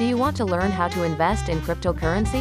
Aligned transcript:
Do 0.00 0.06
you 0.06 0.16
want 0.16 0.34
to 0.38 0.46
learn 0.46 0.70
how 0.70 0.88
to 0.88 1.04
invest 1.04 1.50
in 1.50 1.60
cryptocurrency? 1.60 2.40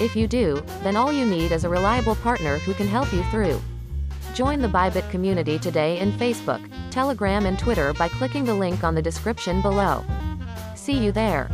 If 0.00 0.16
you 0.16 0.26
do, 0.26 0.60
then 0.82 0.96
all 0.96 1.12
you 1.12 1.24
need 1.24 1.52
is 1.52 1.62
a 1.62 1.68
reliable 1.68 2.16
partner 2.16 2.58
who 2.58 2.74
can 2.74 2.88
help 2.88 3.12
you 3.12 3.22
through. 3.30 3.62
Join 4.34 4.62
the 4.62 4.66
Bybit 4.66 5.08
community 5.12 5.60
today 5.60 6.00
in 6.00 6.10
Facebook, 6.10 6.58
Telegram, 6.90 7.46
and 7.46 7.56
Twitter 7.56 7.92
by 7.92 8.08
clicking 8.08 8.44
the 8.44 8.52
link 8.52 8.82
on 8.82 8.96
the 8.96 9.00
description 9.00 9.62
below. 9.62 10.02
See 10.74 10.98
you 10.98 11.12
there. 11.12 11.48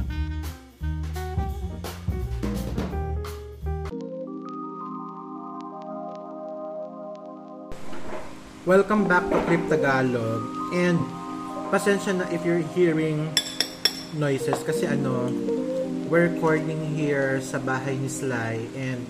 Welcome 8.64 9.06
back 9.06 9.28
to 9.28 9.36
Cryptagalog. 9.44 10.72
And 10.72 11.25
pasensya 11.66 12.14
na 12.14 12.24
if 12.30 12.46
you're 12.46 12.62
hearing 12.78 13.26
noises 14.14 14.62
kasi 14.62 14.86
ano, 14.86 15.26
we're 16.06 16.30
recording 16.30 16.78
here 16.94 17.42
sa 17.42 17.58
bahay 17.58 17.98
ni 17.98 18.06
Sly 18.06 18.70
and 18.78 19.02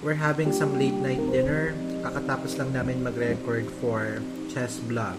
we're 0.00 0.18
having 0.18 0.54
some 0.54 0.78
late 0.78 0.94
night 0.94 1.20
dinner. 1.34 1.74
Kakatapos 2.06 2.54
lang 2.62 2.70
namin 2.70 3.02
mag-record 3.02 3.66
for 3.82 4.22
Chess 4.54 4.78
Vlog. 4.86 5.18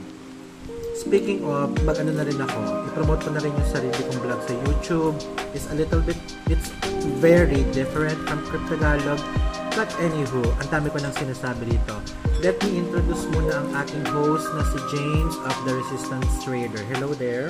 Speaking 0.96 1.44
of, 1.44 1.76
mag-ano 1.84 2.16
na 2.16 2.24
rin 2.24 2.40
ako. 2.40 2.88
I-promote 2.88 3.20
ko 3.28 3.30
na 3.36 3.40
rin 3.44 3.52
yung 3.52 3.70
sarili 3.72 4.00
kong 4.00 4.20
vlog 4.24 4.42
sa 4.44 4.54
YouTube. 4.64 5.16
It's 5.52 5.68
a 5.72 5.76
little 5.76 6.04
bit, 6.04 6.20
it's 6.48 6.72
very 7.20 7.68
different 7.76 8.16
from 8.28 8.40
Crypt 8.48 8.68
Tagalog. 8.72 9.20
But 9.80 9.96
anywho, 10.04 10.44
ang 10.60 10.68
dami 10.76 10.92
ko 10.92 11.00
nang 11.00 11.16
sinasabi 11.16 11.72
dito. 11.72 11.96
Let 12.44 12.60
me 12.68 12.84
introduce 12.84 13.24
muna 13.32 13.64
ang 13.64 13.72
aking 13.80 14.04
host 14.12 14.52
na 14.52 14.68
si 14.68 14.80
James 14.92 15.40
of 15.40 15.56
The 15.64 15.80
Resistance 15.80 16.28
Trader. 16.44 16.84
Hello 16.92 17.16
there. 17.16 17.48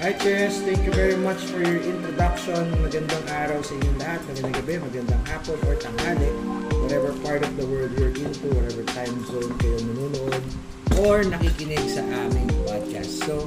Hi 0.00 0.16
Chess, 0.16 0.64
thank 0.64 0.80
you 0.88 0.92
very 0.96 1.20
much 1.20 1.36
for 1.52 1.60
your 1.60 1.84
introduction. 1.84 2.64
Magandang 2.80 3.24
araw 3.28 3.60
sa 3.60 3.76
inyong 3.76 3.98
lahat, 4.00 4.20
magandang 4.24 4.56
gabi, 4.56 4.74
magandang 4.80 5.22
hapon 5.28 5.60
or 5.68 5.76
tanghali. 5.76 6.32
Whatever 6.80 7.12
part 7.20 7.44
of 7.44 7.52
the 7.60 7.68
world 7.68 7.92
you're 7.92 8.16
into, 8.16 8.48
whatever 8.56 8.80
time 8.96 9.12
zone 9.28 9.52
kayo 9.60 9.76
nanonood 9.84 10.40
or 11.04 11.28
nakikinig 11.28 11.84
sa 11.92 12.00
aming 12.24 12.48
podcast. 12.64 13.20
So, 13.28 13.44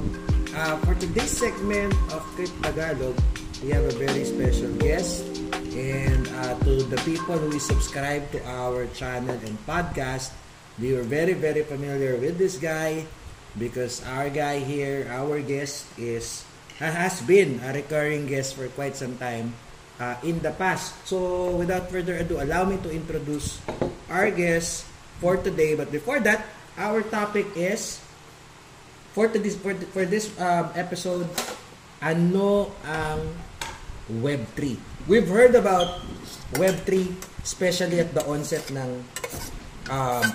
uh, 0.54 0.78
for 0.86 0.94
today's 1.02 1.34
segment 1.34 1.98
of 2.14 2.22
Crypt 2.38 2.54
Tagalog, 2.62 3.18
we 3.66 3.74
have 3.74 3.90
a 3.90 3.96
very 3.98 4.22
special 4.22 4.70
guest. 4.78 5.33
And 5.74 6.30
uh, 6.30 6.54
to 6.70 6.86
the 6.86 7.02
people 7.02 7.34
who 7.34 7.50
is 7.58 7.66
subscribed 7.66 8.38
to 8.38 8.40
our 8.46 8.86
channel 8.94 9.34
and 9.34 9.58
podcast, 9.66 10.30
we 10.78 10.94
are 10.94 11.02
very, 11.02 11.34
very 11.34 11.66
familiar 11.66 12.14
with 12.18 12.38
this 12.38 12.62
guy 12.62 13.10
because 13.58 14.06
our 14.06 14.30
guy 14.30 14.62
here, 14.62 15.10
our 15.10 15.42
guest 15.42 15.90
is 15.98 16.46
has 16.78 17.22
been 17.26 17.62
a 17.66 17.74
recurring 17.74 18.26
guest 18.26 18.54
for 18.54 18.70
quite 18.74 18.98
some 18.98 19.18
time 19.18 19.54
uh, 19.98 20.18
in 20.22 20.42
the 20.46 20.54
past. 20.54 20.94
So 21.10 21.54
without 21.58 21.90
further 21.90 22.22
ado, 22.22 22.38
allow 22.38 22.66
me 22.66 22.78
to 22.86 22.90
introduce 22.94 23.58
our 24.10 24.30
guest 24.30 24.86
for 25.22 25.38
today. 25.38 25.74
But 25.74 25.90
before 25.90 26.22
that, 26.22 26.46
our 26.78 27.02
topic 27.02 27.50
is 27.58 27.98
for 29.14 29.26
this 29.30 29.58
for, 29.58 29.74
for 29.94 30.06
this 30.06 30.30
um, 30.38 30.70
episode, 30.78 31.30
ano 32.02 32.74
ang 32.86 33.22
Web3? 34.22 34.93
We've 35.04 35.28
heard 35.28 35.56
about 35.56 36.00
Web3 36.56 37.12
especially 37.44 38.00
at 38.00 38.16
the 38.16 38.24
onset 38.24 38.64
ng 38.72 39.04
um, 39.92 40.26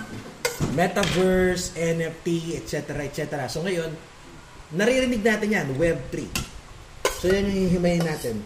metaverse, 0.77 1.73
NFT, 1.73 2.61
etc. 2.61 3.01
etc. 3.09 3.49
So 3.49 3.65
ngayon, 3.65 3.97
naririnig 4.77 5.25
natin 5.25 5.49
yan, 5.49 5.67
Web3. 5.75 6.29
So 7.17 7.33
yan 7.33 7.49
yung 7.49 7.67
hihimayin 7.67 8.05
natin. 8.05 8.45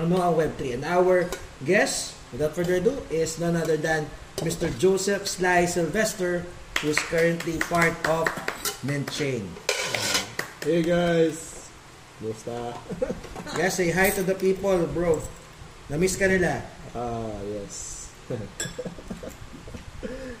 Ano 0.00 0.24
ang 0.24 0.40
Web3? 0.40 0.80
And 0.80 0.82
our 0.88 1.28
guest, 1.62 2.16
without 2.32 2.56
further 2.56 2.80
ado, 2.80 2.96
is 3.12 3.36
none 3.36 3.54
other 3.60 3.76
than 3.76 4.08
Mr. 4.40 4.72
Joseph 4.80 5.28
Sly 5.28 5.68
Sylvester, 5.68 6.44
who's 6.80 6.98
currently 7.12 7.60
part 7.68 7.96
of 8.08 8.28
Mentchain. 8.84 9.44
Hey 10.64 10.80
guys! 10.80 11.55
Musta? 12.20 12.72
Yeah, 13.56 13.72
say 13.72 13.88
hi 13.88 14.10
to 14.12 14.20
the 14.20 14.36
people, 14.36 14.76
bro. 14.92 15.22
Na-miss 15.88 16.18
ka 16.18 16.28
nila. 16.28 16.60
Ah, 16.92 17.40
yes. 17.46 18.08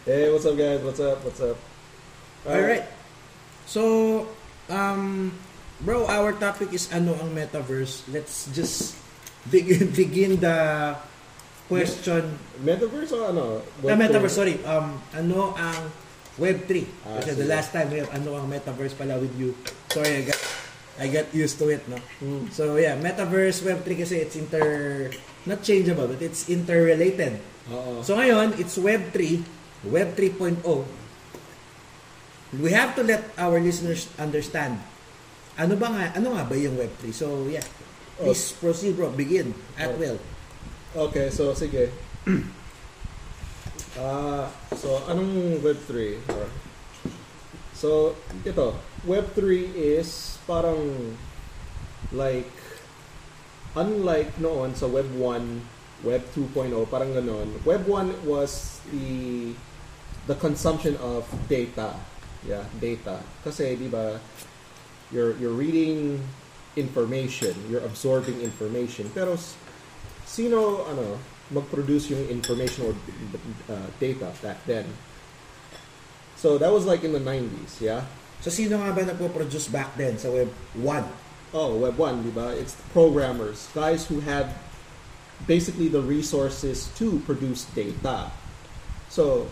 hey, 0.08 0.28
what's 0.28 0.44
up 0.44 0.58
guys? 0.58 0.82
What's 0.84 1.00
up? 1.00 1.22
What's 1.24 1.40
up? 1.40 1.56
Alright. 2.44 2.84
So, 3.64 3.82
um, 4.68 5.32
bro, 5.80 6.04
our 6.06 6.36
topic 6.36 6.76
is 6.76 6.92
ano 6.92 7.16
ang 7.16 7.32
metaverse. 7.32 8.04
Let's 8.12 8.50
just 8.52 8.98
begin, 9.48 9.88
begin 9.96 10.36
the 10.42 10.92
question. 11.70 12.36
Metaverse 12.60 13.16
o 13.16 13.32
ano? 13.32 13.44
Ah, 13.86 13.96
metaverse, 13.96 14.36
sorry. 14.36 14.60
Um, 14.66 14.98
ano 15.14 15.56
ang 15.56 15.88
Web3? 16.36 16.70
Ah, 17.06 17.22
Kasi 17.22 17.32
the 17.32 17.48
sige. 17.48 17.52
last 17.54 17.68
time 17.72 17.88
we 17.88 18.02
have 18.02 18.12
ano 18.12 18.36
ang 18.36 18.44
metaverse 18.44 18.92
pala 18.92 19.16
with 19.16 19.32
you. 19.40 19.56
Sorry, 19.88 20.26
got 20.26 20.36
I 20.96 21.12
got 21.12 21.28
used 21.32 21.60
to 21.60 21.68
it, 21.68 21.84
no? 21.88 22.00
Hmm. 22.18 22.48
So, 22.48 22.80
yeah, 22.80 22.96
metaverse, 22.96 23.60
Web3 23.60 23.88
kasi 24.00 24.24
it's 24.24 24.36
inter 24.36 25.10
not 25.44 25.60
changeable, 25.62 26.08
but 26.08 26.20
it's 26.20 26.48
interrelated. 26.48 27.38
Oo. 27.70 28.02
So 28.02 28.16
ngayon, 28.16 28.58
it's 28.58 28.74
Web 28.78 29.12
3, 29.12 29.42
Web 29.90 30.14
3.0. 30.16 30.62
We 32.56 32.70
have 32.72 32.94
to 32.96 33.02
let 33.02 33.26
our 33.36 33.58
listeners 33.58 34.06
understand 34.16 34.78
ano 35.56 35.72
ba 35.74 35.88
nga, 35.88 36.04
ano 36.20 36.36
nga 36.36 36.44
ba 36.44 36.54
yung 36.54 36.76
Web 36.76 36.92
3? 37.00 37.10
So 37.16 37.48
yeah, 37.48 37.64
please 38.20 38.52
proceed 38.56 38.94
bro, 38.96 39.08
begin 39.10 39.56
at 39.80 39.92
Oh. 39.92 39.98
will. 39.98 40.18
Okay, 41.10 41.28
so 41.32 41.52
sige. 41.56 41.90
Ah, 43.96 44.52
so 44.76 45.00
anong 45.08 45.56
Web3? 45.64 46.20
Or- 46.28 46.52
So, 47.76 48.16
ito, 48.40 48.72
Web3 49.04 49.68
is 49.76 50.40
parang 50.48 51.12
like 52.08 52.48
unlike 53.76 54.32
noon 54.40 54.72
sa 54.72 54.88
Web 54.88 55.12
1, 55.12 56.00
Web 56.00 56.24
2.0, 56.32 56.72
parang 56.88 57.12
ganon. 57.12 57.52
Web 57.68 57.84
1 57.84 58.24
was 58.24 58.80
the 58.88 59.52
the 60.24 60.36
consumption 60.40 60.96
of 61.04 61.28
data. 61.52 61.92
Yeah, 62.48 62.64
data. 62.80 63.20
Kasi, 63.44 63.76
di 63.76 63.92
ba, 63.92 64.16
you're 65.12 65.36
you're 65.36 65.52
reading 65.54 66.24
information, 66.80 67.52
you're 67.68 67.84
absorbing 67.84 68.40
information. 68.40 69.12
Pero 69.12 69.36
sino 70.24 70.88
ano 70.88 71.20
mag-produce 71.52 72.10
yung 72.10 72.24
information 72.32 72.90
or 72.90 72.94
uh, 73.68 73.88
data 74.00 74.32
back 74.40 74.64
then? 74.64 74.88
So 76.36 76.58
that 76.58 76.72
was 76.72 76.84
like 76.84 77.02
in 77.02 77.12
the 77.12 77.20
90s, 77.20 77.80
yeah. 77.80 78.04
So 78.44 78.52
sino 78.52 78.76
nga 78.78 78.92
ba 78.92 79.02
nagpo-produce 79.08 79.68
back 79.72 79.96
then 79.96 80.20
sa 80.20 80.28
Web 80.30 80.52
1? 80.76 81.56
Oh, 81.56 81.80
Web 81.80 81.96
1, 81.96 82.28
di 82.28 82.32
ba? 82.36 82.52
It's 82.52 82.76
programmers, 82.92 83.72
guys 83.72 84.06
who 84.06 84.20
had 84.20 84.52
basically 85.48 85.88
the 85.88 86.00
resources 86.00 86.88
to 86.96 87.20
produce 87.24 87.64
data. 87.72 88.30
So, 89.08 89.48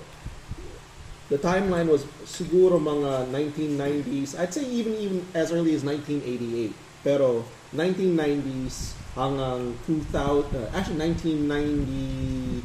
the 1.28 1.38
timeline 1.38 1.88
was 1.88 2.04
siguro 2.28 2.80
mga 2.80 3.32
1990s. 3.32 4.38
I'd 4.38 4.52
say 4.52 4.64
even 4.64 4.94
even 5.00 5.24
as 5.32 5.52
early 5.52 5.74
as 5.74 5.84
1988. 5.84 6.72
Pero 7.04 7.44
1990s 7.76 8.92
hanggang 9.16 9.76
2000, 9.86 10.56
uh, 10.56 10.68
actually 10.72 10.98
1995, 11.00 12.64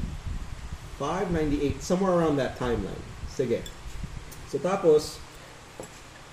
98, 1.32 1.84
somewhere 1.84 2.14
around 2.16 2.36
that 2.40 2.58
timeline. 2.60 3.04
Sige. 3.32 3.62
So 4.50 4.58
tapos, 4.58 5.18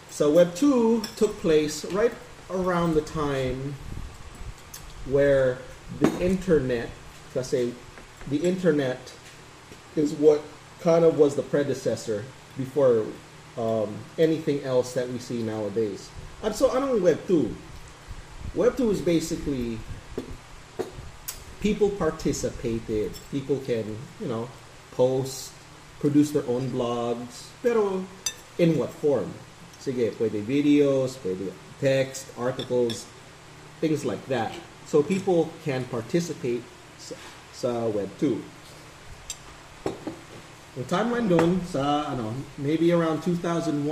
so 0.08 0.30
Web 0.30 0.54
2 0.54 1.02
took 1.16 1.38
place 1.40 1.84
right 1.92 2.12
around 2.50 2.94
the 2.94 3.02
time 3.02 3.74
where 5.04 5.58
the 6.00 6.10
internet, 6.20 6.88
kasi 7.34 7.74
the 8.28 8.38
internet 8.38 9.12
is 9.94 10.12
what 10.14 10.40
kind 10.80 11.04
of 11.04 11.18
was 11.18 11.36
the 11.36 11.42
predecessor 11.42 12.24
before 12.56 13.04
um, 13.58 13.96
anything 14.18 14.62
else 14.64 14.94
that 14.94 15.08
we 15.08 15.18
see 15.18 15.42
nowadays. 15.42 16.08
And 16.42 16.54
so, 16.54 16.70
anong 16.70 17.02
Web 17.02 17.20
2? 17.28 17.54
Web 18.54 18.76
2 18.76 18.90
is 18.90 19.00
basically 19.00 19.78
people 21.60 21.90
participated. 21.90 23.12
People 23.30 23.58
can, 23.60 23.96
you 24.20 24.28
know, 24.28 24.48
post, 24.92 25.52
produce 26.06 26.30
their 26.30 26.46
own 26.46 26.70
blogs. 26.70 27.50
Pero, 27.66 28.06
in 28.62 28.78
what 28.78 28.94
form? 29.02 29.34
Sige, 29.82 30.14
pwede 30.14 30.38
videos, 30.46 31.18
pwede 31.26 31.50
text, 31.82 32.30
articles, 32.38 33.10
things 33.82 34.06
like 34.06 34.22
that. 34.30 34.54
So 34.86 35.02
people 35.02 35.50
can 35.66 35.82
participate 35.90 36.62
sa, 36.94 37.18
sa 37.50 37.90
Web 37.90 38.06
2. 38.22 38.38
Yung 40.78 40.86
timeline 40.86 41.26
doon 41.26 41.58
sa 41.66 42.14
ano, 42.14 42.30
maybe 42.54 42.94
around 42.94 43.26
2001, 43.26 43.82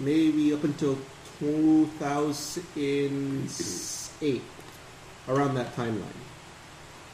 maybe 0.00 0.56
up 0.56 0.64
until 0.64 0.96
2008, 1.36 2.64
around 5.28 5.52
that 5.52 5.68
timeline. 5.76 6.31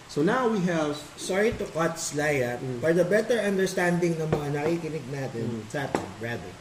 So 0.09 0.25
now 0.25 0.49
we 0.49 0.65
have 0.65 0.97
Sorry 1.15 1.53
to 1.53 1.65
cut 1.71 2.01
Sly 2.01 2.41
ah. 2.41 2.57
Mm. 2.57 2.81
For 2.81 2.93
the 2.93 3.05
better 3.05 3.37
understanding 3.39 4.17
ng 4.17 4.29
mga 4.29 4.49
nakikinig 4.57 5.05
natin 5.13 5.45
Mm. 5.47 5.63
sa 5.69 5.85
atin, 5.85 6.09
rather. 6.19 6.53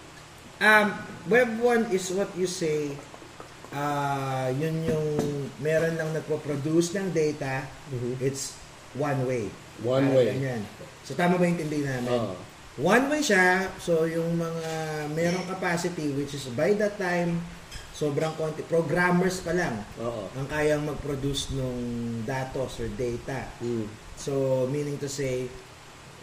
Um, 0.59 0.87
Web 1.25 1.49
1 1.61 1.95
is 1.95 2.11
what 2.11 2.27
you 2.35 2.43
say, 2.45 2.91
ah 3.71 4.47
yun 4.49 4.83
yung 4.83 5.07
meron 5.59 5.95
lang 5.95 6.11
nagpo-produce 6.11 6.95
ng 6.95 7.11
data, 7.11 7.67
Mhm. 7.87 8.19
it's 8.19 8.55
one 8.93 9.23
way. 9.23 9.47
One 9.79 10.09
Parang 10.09 10.17
way. 10.17 10.27
ganyan. 10.33 10.61
So 11.03 11.13
tama 11.13 11.37
ba 11.37 11.45
yung 11.45 11.55
intindi 11.55 11.83
namin? 11.83 12.11
uh, 12.11 12.35
One 12.77 13.09
way 13.09 13.25
siya, 13.25 13.73
so 13.81 14.05
yung 14.05 14.37
mga 14.37 14.69
merong 15.11 15.49
capacity 15.49 16.13
which 16.13 16.37
is 16.37 16.45
by 16.53 16.77
that 16.77 16.93
time 17.01 17.41
sobrang 17.97 18.37
konti 18.37 18.61
programmers 18.61 19.41
pa 19.41 19.57
lang 19.57 19.81
oo. 19.97 20.29
ang 20.37 20.45
kayang 20.45 20.85
mag-produce 20.85 21.49
ng 21.57 21.77
datos 22.29 22.77
or 22.77 22.93
data. 22.93 23.49
Mm. 23.57 23.89
So 24.13 24.65
meaning 24.69 25.01
to 25.01 25.09
say 25.09 25.49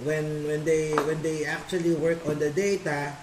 when 0.06 0.46
when 0.46 0.62
they 0.62 0.94
when 1.02 1.18
they 1.18 1.42
actually 1.42 1.98
work 1.98 2.22
on 2.30 2.38
the 2.38 2.54
data 2.54 3.18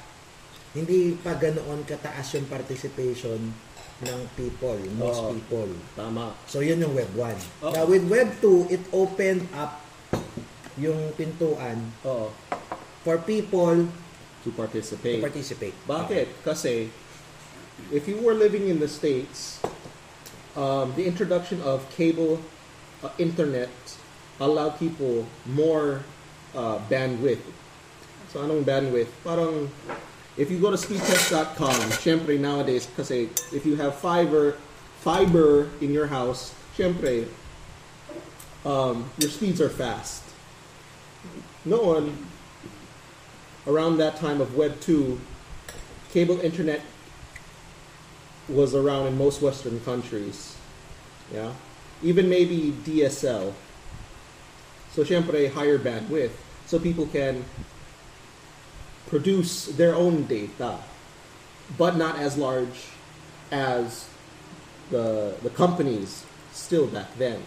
hindi 0.72 1.16
pa 1.16 1.36
ganoon 1.36 1.84
kataas 1.84 2.36
yung 2.36 2.48
participation 2.48 3.40
ng 4.02 4.20
people, 4.34 4.80
most 4.98 5.22
Oo. 5.22 5.36
people. 5.36 5.72
Tama. 5.94 6.34
So 6.48 6.64
yun 6.64 6.82
yung 6.82 6.96
web 6.96 7.12
1. 7.14 7.68
Oo. 7.68 7.74
Now 7.76 7.86
with 7.86 8.04
web 8.08 8.32
2, 8.40 8.72
it 8.72 8.84
opened 8.92 9.46
up 9.54 9.84
yung 10.80 11.12
pintuan 11.14 11.92
Oo. 12.02 12.32
for 13.04 13.20
people 13.24 13.88
To 14.42 14.50
participate. 14.56 15.22
to 15.22 15.28
participate. 15.28 15.76
Bakit? 15.86 16.42
Kasi 16.42 16.90
if 17.92 18.08
you 18.08 18.18
were 18.18 18.34
living 18.34 18.70
in 18.70 18.80
the 18.80 18.88
States, 18.88 19.62
um, 20.56 20.94
the 20.96 21.06
introduction 21.06 21.62
of 21.62 21.90
cable 21.92 22.42
uh, 23.04 23.10
internet 23.18 23.70
allowed 24.40 24.78
people 24.80 25.26
more 25.46 26.04
uh, 26.56 26.80
bandwidth. 26.90 27.42
So 28.30 28.42
anong 28.42 28.64
bandwidth? 28.64 29.08
Parang 29.24 29.72
if 30.38 30.50
you 30.50 30.60
go 30.60 30.72
to 30.72 30.78
speedtest.com, 30.78 31.92
syempre 32.00 32.40
nowadays 32.40 32.88
kasi 32.96 33.30
if 33.52 33.66
you 33.66 33.76
have 33.76 33.96
fiber 33.96 34.58
fiber 35.02 35.70
in 35.82 35.92
your 35.92 36.08
house, 36.08 36.54
syempre 36.78 37.28
um, 38.66 39.10
your 39.18 39.30
speeds 39.30 39.60
are 39.60 39.70
fast. 39.70 40.24
No 41.66 41.82
one 41.82 42.28
around 43.68 43.98
that 43.98 44.18
time 44.18 44.42
of 44.42 44.56
Web 44.56 44.80
2, 44.82 45.20
cable 46.12 46.40
internet 46.42 46.82
was 48.54 48.76
around 48.76 49.08
in 49.08 49.18
most 49.18 49.42
Western 49.42 49.80
countries. 49.82 50.56
Yeah? 51.34 51.54
Even 52.04 52.30
maybe 52.30 52.74
DSL. 52.84 53.54
So, 54.94 55.04
syempre, 55.04 55.52
higher 55.52 55.78
bandwidth. 55.78 56.32
So 56.66 56.80
people 56.80 57.06
can 57.08 57.46
produce 59.08 59.66
their 59.66 59.94
own 59.96 60.24
data, 60.24 60.80
but 61.78 61.98
not 61.98 62.18
as 62.18 62.38
large 62.38 62.88
as 63.52 64.08
the, 64.90 65.36
the 65.44 65.50
companies 65.50 66.24
still 66.54 66.88
back 66.88 67.18
then. 67.18 67.44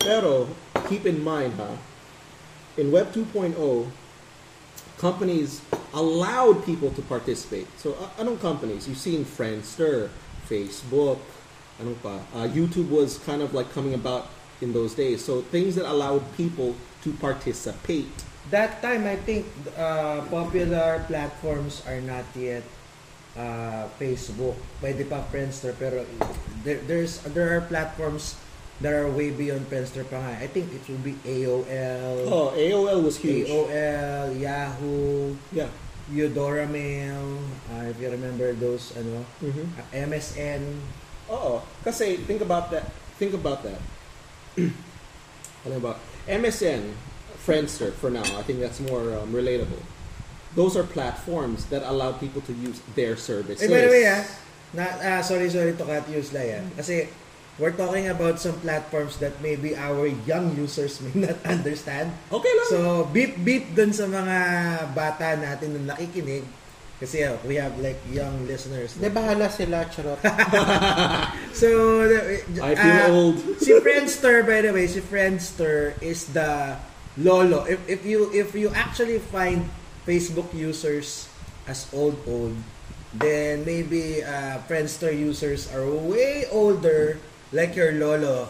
Pero, 0.00 0.48
keep 0.88 1.06
in 1.06 1.22
mind, 1.22 1.54
ha, 1.54 1.78
in 2.76 2.90
Web 2.90 3.12
2.0, 3.12 3.54
companies 4.98 5.60
allowed 5.94 6.64
people 6.64 6.90
to 6.92 7.02
participate. 7.02 7.66
So, 7.78 7.92
uh, 8.00 8.22
anong 8.22 8.40
companies? 8.40 8.88
You've 8.88 8.98
seen 9.00 9.24
Friendster, 9.24 10.08
Facebook, 10.48 11.18
anong 11.80 11.96
pa? 12.02 12.20
Uh, 12.34 12.48
YouTube 12.48 12.88
was 12.88 13.18
kind 13.22 13.42
of 13.42 13.52
like 13.54 13.72
coming 13.72 13.94
about 13.94 14.28
in 14.60 14.72
those 14.72 14.94
days. 14.94 15.24
So, 15.24 15.42
things 15.52 15.74
that 15.76 15.84
allowed 15.88 16.22
people 16.36 16.74
to 17.04 17.12
participate. 17.20 18.08
That 18.50 18.82
time, 18.82 19.06
I 19.06 19.16
think 19.16 19.46
uh, 19.78 20.22
popular 20.30 21.04
platforms 21.06 21.82
are 21.86 22.00
not 22.00 22.24
yet 22.34 22.62
uh, 23.38 23.86
Facebook. 24.00 24.56
Pwede 24.82 25.06
pa 25.08 25.22
Friendster, 25.30 25.74
pero 25.78 26.04
there, 26.64 26.82
there's 26.86 27.22
there 27.32 27.54
are 27.56 27.62
platforms 27.62 28.34
that 28.82 28.92
are 28.92 29.06
way 29.06 29.30
beyond 29.30 29.70
Friendster 29.70 30.02
pa 30.02 30.18
nga. 30.18 30.42
I 30.42 30.50
think 30.50 30.74
it 30.74 30.82
will 30.90 30.98
be 31.06 31.14
AOL, 31.22 32.26
Oh, 32.26 32.50
AOL 32.58 32.98
was 33.06 33.14
huge. 33.16 33.46
AOL, 33.46 34.34
Yahoo, 34.34 35.38
Yeah. 35.54 35.70
Eudora 36.10 36.66
Mail, 36.66 37.38
uh, 37.70 37.86
if 37.86 38.00
you 38.00 38.10
remember 38.10 38.52
those, 38.52 38.90
ano, 38.96 39.24
Mm-hmm. 39.38 39.66
uh, 39.78 39.86
MSN. 40.10 40.62
Oo. 41.30 41.62
Kasi 41.84 42.16
think 42.26 42.42
about 42.42 42.70
that. 42.74 42.90
Think 43.18 43.34
about 43.34 43.62
that. 43.62 43.78
ano 45.66 45.78
ba? 45.78 45.94
MSN, 46.26 46.92
Friendster 47.42 47.90
for 47.94 48.10
now. 48.10 48.22
I 48.38 48.42
think 48.42 48.58
that's 48.58 48.78
more 48.78 49.14
um, 49.18 49.30
relatable. 49.34 49.82
Those 50.54 50.76
are 50.76 50.84
platforms 50.84 51.66
that 51.74 51.82
allow 51.82 52.12
people 52.12 52.42
to 52.46 52.52
use 52.52 52.78
their 52.94 53.16
services. 53.16 53.62
Eh, 53.66 53.72
by 53.72 53.80
the 53.82 53.90
way, 53.90 54.04
ah, 54.06 54.22
na, 54.74 54.84
ah, 55.00 55.20
sorry, 55.22 55.48
sorry 55.48 55.72
to 55.74 55.84
cut 55.84 56.06
you, 56.10 56.20
Sly, 56.22 56.60
ah. 56.60 56.64
Kasi, 56.76 57.08
we're 57.58 57.74
talking 57.74 58.08
about 58.08 58.40
some 58.40 58.56
platforms 58.60 59.18
that 59.18 59.36
maybe 59.42 59.76
our 59.76 60.06
young 60.24 60.56
users 60.56 61.00
may 61.00 61.12
not 61.28 61.36
understand. 61.44 62.12
Okay 62.32 62.52
lang. 62.52 62.68
So, 62.70 62.78
beep 63.12 63.40
beep 63.44 63.74
dun 63.76 63.92
sa 63.92 64.08
mga 64.08 64.36
bata 64.94 65.36
natin 65.36 65.76
na 65.76 65.94
nakikinig. 65.94 66.44
Kasi 67.02 67.26
uh, 67.26 67.34
we 67.42 67.58
have 67.58 67.74
like 67.82 67.98
young 68.14 68.46
listeners. 68.46 68.94
Hindi, 68.94 69.10
bahala 69.10 69.50
sila, 69.50 69.90
charot. 69.90 70.22
So, 71.52 71.68
the- 72.06 72.46
I 72.62 72.72
feel 72.78 73.00
ah, 73.02 73.10
old. 73.10 73.36
si 73.58 73.74
Friendster, 73.82 74.46
by 74.46 74.62
the 74.62 74.70
way, 74.70 74.86
si 74.86 75.02
Friendster 75.02 75.98
is 76.00 76.30
the 76.30 76.78
lolo. 77.18 77.66
If, 77.66 77.82
if 77.90 78.06
you 78.06 78.30
if 78.32 78.54
you 78.54 78.70
actually 78.72 79.18
find 79.18 79.66
Facebook 80.06 80.48
users 80.54 81.26
as 81.66 81.90
old 81.92 82.16
old, 82.24 82.54
then 83.12 83.66
maybe 83.66 84.22
uh, 84.22 84.62
Friendster 84.70 85.10
users 85.12 85.66
are 85.74 85.84
way 85.84 86.46
older, 86.54 87.18
like 87.52 87.76
your 87.76 87.92
lolo. 87.92 88.48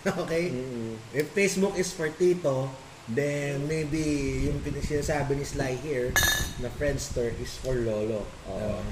okay? 0.06 0.50
Mm-mm. 0.50 0.96
If 1.14 1.34
Facebook 1.34 1.76
is 1.76 1.92
for 1.92 2.08
Tito, 2.08 2.70
then 3.10 3.66
maybe 3.66 4.46
yung 4.46 4.62
sinasabi 4.62 5.42
ni 5.42 5.44
Sly 5.44 5.74
here 5.82 6.14
na 6.62 6.70
Friendster 6.78 7.34
is 7.42 7.58
for 7.58 7.74
Lolo. 7.74 8.22
Oo. 8.46 8.78
Uh, 8.78 8.82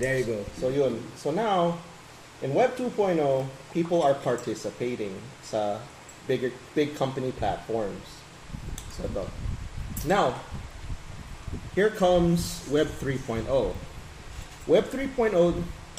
there 0.00 0.16
you 0.18 0.24
go. 0.24 0.40
So 0.56 0.72
yun. 0.72 1.04
So 1.20 1.30
now, 1.30 1.78
in 2.40 2.56
Web 2.56 2.72
2.0, 2.74 3.20
people 3.70 4.00
are 4.00 4.16
participating 4.16 5.12
sa 5.44 5.78
bigger 6.24 6.50
big 6.72 6.96
company 6.96 7.30
platforms. 7.36 8.24
So 8.96 9.04
ito. 9.04 9.28
Now, 10.08 10.40
here 11.76 11.92
comes 11.92 12.64
Web 12.72 12.88
3.0. 12.96 13.44
Web 14.66 14.84
3.0 14.88 15.36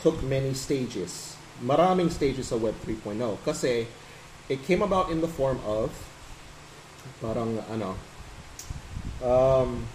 took 0.02 0.18
many 0.26 0.52
stages. 0.58 1.37
Maraming 1.64 2.12
stages 2.12 2.54
sa 2.54 2.58
Web 2.58 2.76
3.0 2.86 3.18
kasi 3.42 3.88
it 4.50 4.62
came 4.66 4.82
about 4.82 5.10
in 5.10 5.22
the 5.22 5.28
form 5.28 5.58
of 5.66 5.90
parang 7.22 7.58
ano 7.72 7.98
um, 9.24 9.86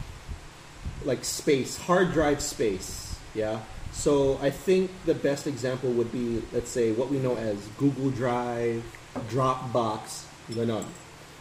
like 1.04 1.24
space, 1.24 1.76
hard 1.76 2.12
drive 2.12 2.40
space. 2.40 3.16
Yeah. 3.34 3.60
So 3.92 4.38
I 4.40 4.50
think 4.50 4.90
the 5.04 5.14
best 5.14 5.46
example 5.46 5.90
would 5.92 6.10
be, 6.12 6.42
let's 6.52 6.70
say, 6.70 6.92
what 6.92 7.10
we 7.10 7.18
know 7.18 7.36
as 7.36 7.56
Google 7.76 8.10
Drive, 8.10 8.82
Dropbox, 9.28 10.24
ganon. 10.50 10.84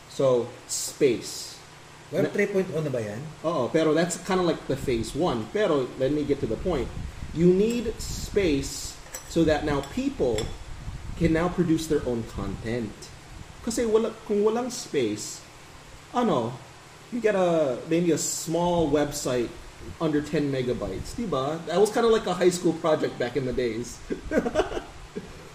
So 0.10 0.50
space. 0.68 1.58
Web 2.12 2.28
3.0 2.34 2.68
na 2.84 2.92
ba 2.92 3.00
yan? 3.00 3.24
Oh, 3.40 3.72
pero 3.72 3.96
that's 3.96 4.20
kind 4.28 4.44
of 4.44 4.46
like 4.46 4.60
the 4.68 4.76
phase 4.76 5.16
one. 5.16 5.48
Pero 5.56 5.88
let 5.96 6.12
me 6.12 6.28
get 6.28 6.44
to 6.44 6.48
the 6.48 6.60
point. 6.60 6.92
You 7.32 7.48
need 7.48 7.96
space 8.04 8.91
so 9.32 9.48
that 9.48 9.64
now 9.64 9.80
people 9.96 10.36
can 11.16 11.32
now 11.32 11.48
produce 11.48 11.88
their 11.88 12.04
own 12.04 12.28
content. 12.36 12.92
Kasi 13.64 13.88
wala, 13.88 14.12
kung 14.28 14.44
walang 14.44 14.68
space, 14.68 15.40
ano, 16.12 16.52
you 17.16 17.24
get 17.24 17.40
a 17.40 17.80
maybe 17.88 18.12
a 18.12 18.20
small 18.20 18.92
website 18.92 19.48
under 20.04 20.20
10 20.20 20.52
megabytes, 20.52 21.16
diba? 21.16 21.64
That 21.66 21.80
was 21.80 21.90
kind 21.90 22.04
of 22.06 22.12
like 22.12 22.28
a 22.28 22.36
high 22.36 22.52
school 22.52 22.76
project 22.76 23.16
back 23.16 23.40
in 23.40 23.48
the 23.48 23.56
days. 23.56 23.98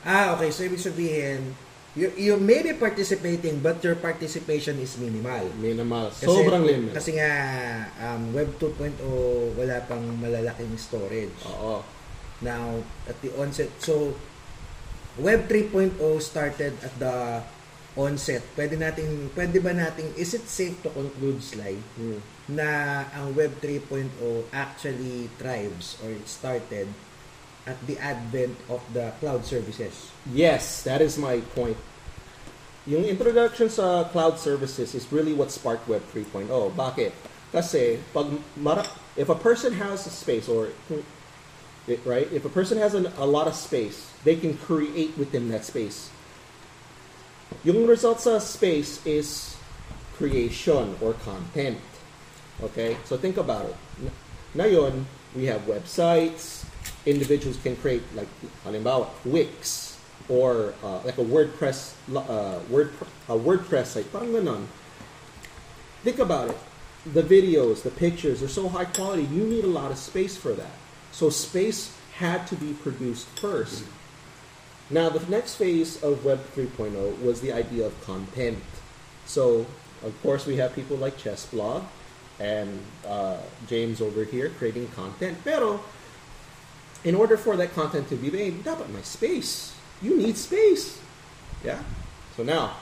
Ah, 0.06 0.38
okay. 0.38 0.54
So, 0.54 0.62
ibig 0.62 0.78
sabihin, 0.78 1.50
you, 1.98 2.14
you 2.14 2.38
may 2.38 2.62
be 2.62 2.78
participating 2.78 3.58
but 3.58 3.82
your 3.82 3.98
participation 3.98 4.78
is 4.78 4.94
minimal. 5.02 5.50
Minimal. 5.58 6.14
Kasi, 6.14 6.30
Sobrang 6.30 6.62
limit. 6.62 6.94
Kasi 6.94 7.18
nga, 7.18 7.30
um, 8.06 8.30
Web 8.30 8.54
2.0, 8.62 9.02
wala 9.58 9.82
pang 9.82 10.06
malalaking 10.22 10.78
storage. 10.78 11.34
Oo. 11.50 11.82
Now, 12.40 12.84
at 13.08 13.20
the 13.22 13.32
onset, 13.36 13.70
so, 13.80 14.14
Web 15.16 15.48
3.0 15.48 15.96
started 16.20 16.76
at 16.84 16.92
the 17.00 17.40
onset. 17.96 18.44
Pwede 18.52 18.76
nating, 18.76 19.32
pwede 19.32 19.56
ba 19.64 19.72
nating, 19.72 20.12
is 20.20 20.36
it 20.36 20.44
safe 20.44 20.76
to 20.84 20.92
conclude, 20.92 21.40
Sly, 21.40 21.80
Hmm. 21.96 22.20
na 22.46 23.02
ang 23.16 23.32
Web 23.32 23.56
3.0 23.64 24.44
actually 24.52 25.32
thrives 25.40 25.96
or 26.04 26.12
it 26.12 26.28
started 26.28 26.92
at 27.66 27.80
the 27.88 27.98
advent 27.98 28.54
of 28.68 28.84
the 28.92 29.10
cloud 29.18 29.42
services. 29.42 30.12
Yes, 30.28 30.84
that 30.86 31.00
is 31.02 31.18
my 31.18 31.40
point. 31.56 31.80
Yung 32.86 33.02
introduction 33.02 33.66
sa 33.66 34.06
cloud 34.06 34.38
services 34.38 34.94
is 34.94 35.10
really 35.10 35.34
what 35.34 35.50
sparked 35.50 35.88
Web 35.90 36.06
3.0. 36.14 36.46
Bakit? 36.70 37.10
Kasi 37.50 37.98
pag 38.14 38.30
mara- 38.54 38.86
if 39.18 39.26
a 39.26 39.34
person 39.34 39.74
has 39.82 40.06
a 40.06 40.12
space 40.12 40.46
or 40.46 40.70
right, 42.04 42.30
if 42.32 42.44
a 42.44 42.48
person 42.48 42.78
has 42.78 42.94
an, 42.94 43.06
a 43.18 43.26
lot 43.26 43.46
of 43.46 43.54
space, 43.54 44.12
they 44.24 44.36
can 44.36 44.56
create 44.56 45.16
within 45.16 45.48
that 45.50 45.64
space. 45.64 46.10
Yung 47.64 47.86
result 47.86 48.20
sa 48.20 48.38
space 48.38 49.04
is 49.06 49.56
creation 50.18 50.96
or 51.00 51.14
content. 51.22 51.78
Okay? 52.62 52.96
So 53.04 53.16
think 53.16 53.36
about 53.36 53.66
it. 53.66 53.76
Ngayon, 54.56 55.04
we 55.34 55.46
have 55.46 55.62
websites, 55.62 56.64
individuals 57.04 57.56
can 57.62 57.76
create 57.76 58.02
like 58.14 58.28
halimbawa 58.64 59.08
Wix 59.24 59.98
or 60.28 60.74
uh, 60.82 61.00
like 61.04 61.18
a 61.18 61.24
WordPress 61.24 61.94
uh, 62.14 62.58
Word 62.68 62.92
a 63.28 63.36
WordPress 63.38 63.86
site 63.94 64.10
parang 64.12 64.32
ganon. 64.32 64.66
Think 66.02 66.18
about 66.18 66.50
it. 66.50 66.58
The 67.14 67.22
videos, 67.22 67.82
the 67.82 67.90
pictures 67.90 68.42
are 68.42 68.48
so 68.50 68.68
high 68.68 68.86
quality. 68.86 69.22
You 69.30 69.44
need 69.46 69.64
a 69.64 69.70
lot 69.70 69.90
of 69.90 69.98
space 69.98 70.36
for 70.36 70.52
that. 70.54 70.74
So 71.16 71.30
space 71.30 71.96
had 72.20 72.46
to 72.48 72.56
be 72.56 72.74
produced 72.74 73.24
first. 73.40 73.84
Now 74.90 75.08
the 75.08 75.24
next 75.30 75.54
phase 75.54 75.96
of 76.02 76.26
Web 76.26 76.44
3.0 76.54 76.92
was 77.22 77.40
the 77.40 77.56
idea 77.56 77.86
of 77.86 77.96
content. 78.04 78.60
So 79.24 79.64
of 80.04 80.12
course 80.22 80.44
we 80.44 80.56
have 80.56 80.74
people 80.74 80.98
like 80.98 81.16
Chessblog 81.16 81.84
and 82.38 82.84
uh, 83.08 83.38
James 83.66 84.02
over 84.02 84.24
here 84.24 84.50
creating 84.60 84.88
content. 84.88 85.38
Pero 85.42 85.80
in 87.02 87.14
order 87.14 87.38
for 87.38 87.56
that 87.56 87.72
content 87.72 88.10
to 88.10 88.16
be 88.16 88.28
made, 88.28 88.60
dapat 88.60 88.92
may 88.92 89.00
space. 89.00 89.72
You 90.02 90.20
need 90.20 90.36
space. 90.36 91.00
Yeah? 91.64 91.80
So 92.36 92.44
now, 92.44 92.76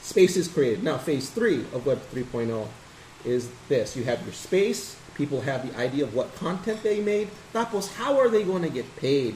space 0.00 0.36
is 0.36 0.46
created. 0.46 0.84
Now, 0.84 0.98
phase 0.98 1.28
three 1.28 1.66
of 1.74 1.90
Web 1.90 1.98
3.0 2.14 2.68
is 3.24 3.50
this. 3.66 3.96
You 3.96 4.04
have 4.04 4.22
your 4.22 4.32
space. 4.32 4.94
People 5.16 5.40
have 5.40 5.64
the 5.64 5.72
idea 5.80 6.04
of 6.04 6.14
what 6.14 6.36
content 6.36 6.84
they 6.84 7.00
made. 7.00 7.32
Tapos, 7.52 7.96
how 7.96 8.20
are 8.20 8.28
they 8.28 8.44
going 8.44 8.62
to 8.62 8.68
get 8.68 8.84
paid? 8.96 9.34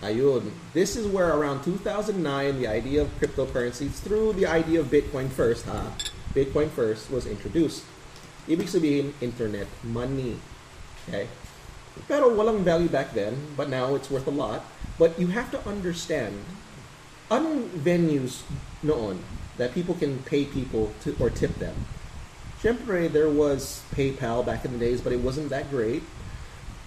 Ayun. 0.00 0.50
This 0.72 0.96
is 0.96 1.06
where 1.06 1.36
around 1.36 1.62
2009, 1.62 2.16
the 2.58 2.66
idea 2.66 3.02
of 3.02 3.08
cryptocurrencies 3.20 4.00
through 4.00 4.32
the 4.32 4.46
idea 4.48 4.80
of 4.80 4.88
Bitcoin 4.88 5.28
first, 5.28 5.66
ha? 5.66 5.92
Bitcoin 6.32 6.68
first 6.68 7.10
was 7.12 7.26
introduced. 7.28 7.84
Ibig 8.48 8.68
sabihin, 8.68 9.12
internet 9.20 9.68
money. 9.84 10.40
Okay? 11.04 11.28
Pero 12.08 12.32
walang 12.32 12.64
value 12.64 12.88
back 12.88 13.12
then, 13.12 13.36
but 13.56 13.68
now 13.68 13.94
it's 13.94 14.10
worth 14.10 14.26
a 14.26 14.34
lot. 14.34 14.64
But 14.98 15.20
you 15.20 15.28
have 15.28 15.52
to 15.52 15.60
understand, 15.68 16.44
anong 17.30 17.68
venues 17.76 18.42
noon 18.82 19.22
that 19.56 19.72
people 19.72 19.94
can 19.94 20.24
pay 20.24 20.44
people 20.44 20.92
to, 21.04 21.14
or 21.20 21.30
tip 21.30 21.54
them? 21.60 21.76
Siyempre, 22.64 23.12
there 23.12 23.28
was 23.28 23.82
PayPal 23.94 24.44
back 24.44 24.64
in 24.64 24.72
the 24.72 24.78
days, 24.78 25.02
but 25.02 25.12
it 25.12 25.20
wasn't 25.20 25.50
that 25.50 25.68
great. 25.68 26.02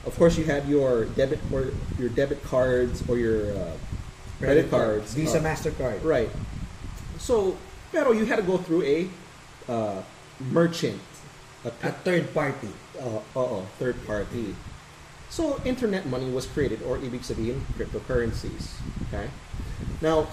Of 0.07 0.15
course, 0.17 0.36
you 0.36 0.43
had 0.43 0.67
your 0.67 1.05
debit 1.05 1.39
or 1.53 1.67
your 2.00 2.10
debit 2.10 2.41
cards 2.43 3.07
or 3.07 3.19
your 3.19 3.53
uh, 3.55 3.72
credit 4.39 4.72
cards. 4.72 5.13
Visa, 5.13 5.38
uh, 5.38 5.43
Mastercard. 5.43 6.03
Right. 6.03 6.29
So, 7.19 7.57
pero 7.91 8.12
you 8.12 8.25
had 8.25 8.38
to 8.38 8.41
go 8.41 8.57
through 8.57 8.84
a 8.84 9.07
uh, 9.69 10.01
merchant, 10.50 11.00
a, 11.63 11.67
A 11.67 11.91
third 11.91 12.34
party. 12.34 12.69
uh, 13.00 13.62
third 13.77 14.03
party. 14.07 14.55
So, 15.29 15.62
internet 15.63 16.07
money 16.07 16.31
was 16.31 16.48
created, 16.48 16.81
or 16.81 16.98
ibig 16.98 17.22
sabihin, 17.22 17.62
cryptocurrencies. 17.77 18.74
Okay? 19.10 19.29
Now, 20.01 20.25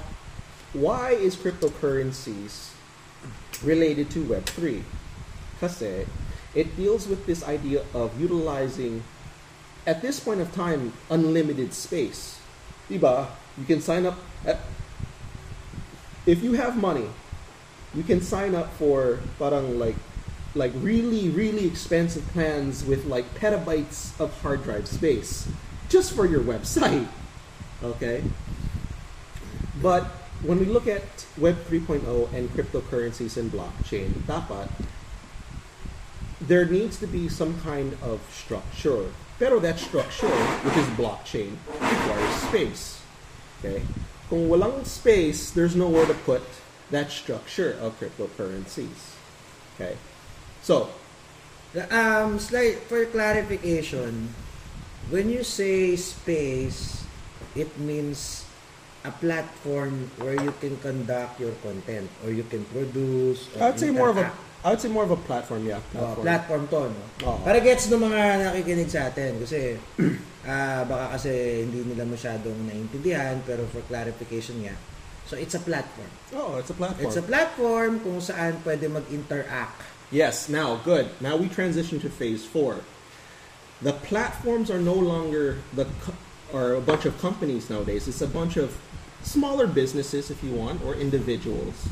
why 0.73 1.11
is 1.11 1.37
cryptocurrencies 1.37 2.71
related 3.63 4.09
to 4.11 4.25
Web3? 4.25 4.85
It 6.55 6.77
deals 6.77 7.09
with 7.09 7.27
this 7.27 7.43
idea 7.43 7.83
of 7.95 8.19
utilizing, 8.21 9.03
at 9.87 10.03
this 10.03 10.21
point 10.21 10.41
of 10.41 10.55
time, 10.55 10.93
unlimited 11.11 11.75
space. 11.75 12.39
Diba? 12.89 13.27
You 13.59 13.65
can 13.65 13.81
sign 13.81 14.07
up 14.07 14.19
at, 14.45 14.61
if 16.27 16.43
you 16.43 16.53
have 16.53 16.77
money, 16.77 17.09
you 17.95 18.03
can 18.03 18.21
sign 18.21 18.55
up 18.55 18.73
for 18.75 19.21
parang 19.39 19.79
like 19.79 19.95
like 20.55 20.73
really 20.83 21.31
really 21.31 21.67
expensive 21.67 22.27
plans 22.35 22.85
with 22.85 23.07
like 23.07 23.27
petabytes 23.35 24.19
of 24.21 24.31
hard 24.43 24.63
drive 24.63 24.87
space 24.87 25.49
just 25.89 26.13
for 26.13 26.27
your 26.27 26.43
website 26.43 27.07
okay 27.83 28.23
but 29.83 30.05
when 30.43 30.59
we 30.59 30.67
look 30.67 30.87
at 30.87 31.03
web 31.39 31.57
3.0 31.67 32.03
and 32.35 32.51
cryptocurrencies 32.55 33.37
and 33.39 33.51
blockchain 33.51 34.11
dapat 34.27 34.71
there 36.47 36.65
needs 36.65 36.99
to 36.99 37.07
be 37.07 37.29
some 37.29 37.59
kind 37.63 37.97
of 38.03 38.21
structure 38.33 39.11
pero 39.39 39.59
that 39.59 39.79
structure 39.79 40.31
which 40.63 40.77
is 40.77 40.87
blockchain 40.95 41.57
requires 41.69 42.35
space 42.49 42.85
okay 43.61 43.83
kung 44.29 44.49
walang 44.49 44.85
space 44.85 45.51
there's 45.53 45.75
nowhere 45.75 46.07
to 46.07 46.17
put 46.29 46.43
that 46.91 47.11
structure 47.11 47.77
of 47.81 47.97
cryptocurrencies 47.99 49.17
okay 49.77 49.97
so 50.63 50.89
Um, 51.75 52.39
Sly 52.39 52.79
for 52.87 53.03
clarification, 53.11 54.31
when 55.11 55.27
you 55.27 55.43
say 55.43 55.99
space, 55.99 57.03
it 57.59 57.67
means 57.83 58.47
a 59.03 59.11
platform 59.11 60.07
where 60.23 60.39
you 60.39 60.55
can 60.63 60.79
conduct 60.79 61.43
your 61.43 61.51
content 61.67 62.07
or 62.23 62.31
you 62.31 62.47
can 62.47 62.63
produce. 62.71 63.51
Or 63.59 63.63
I 63.63 63.71
would 63.75 63.83
say 63.83 63.91
more 63.91 64.07
of 64.07 64.23
a. 64.23 64.31
I 64.65 64.71
would 64.73 64.81
say 64.81 64.89
more 64.89 65.05
of 65.05 65.13
a 65.13 65.21
platform, 65.21 65.69
yeah. 65.69 65.85
Platform, 65.93 66.17
Oh, 66.19 66.23
Platform. 66.25 66.63
to, 66.73 66.81
no? 66.89 67.05
Oo. 67.29 67.39
Para 67.45 67.61
gets 67.61 67.85
ng 67.93 68.01
mga 68.01 68.21
nakikinig 68.49 68.89
sa 68.89 69.13
atin 69.13 69.37
kasi 69.37 69.77
ah 70.49 70.89
baka 70.89 71.21
kasi 71.21 71.31
hindi 71.69 71.85
nila 71.85 72.09
masyadong 72.09 72.57
naintindihan 72.65 73.45
pero 73.45 73.69
for 73.69 73.85
clarification 73.85 74.65
nga. 74.65 74.73
So 75.29 75.37
it's 75.37 75.53
a 75.53 75.61
platform. 75.61 76.09
Oh, 76.33 76.57
it's 76.57 76.73
a 76.73 76.77
platform. 76.77 77.05
It's 77.05 77.17
a 77.17 77.25
platform 77.25 77.93
kung 78.01 78.25
saan 78.25 78.57
pwede 78.65 78.89
mag-interact. 78.89 79.85
yes. 80.09 80.49
Now, 80.49 80.81
good. 80.81 81.13
Now 81.21 81.37
we 81.37 81.53
transition 81.53 82.01
to 82.01 82.09
phase 82.09 82.45
four. 82.45 82.81
The 83.85 83.93
platforms 83.93 84.73
are 84.73 84.81
no 84.81 84.97
longer 84.97 85.61
the 85.77 85.85
co- 86.01 86.17
are 86.57 86.73
a 86.73 86.81
bunch 86.81 87.05
of 87.05 87.21
companies 87.21 87.69
nowadays. 87.69 88.09
It's 88.09 88.25
a 88.25 88.31
bunch 88.31 88.57
of 88.57 88.73
smaller 89.21 89.67
businesses, 89.69 90.33
if 90.33 90.41
you 90.41 90.57
want, 90.57 90.81
or 90.85 90.95
individuals. 90.97 91.89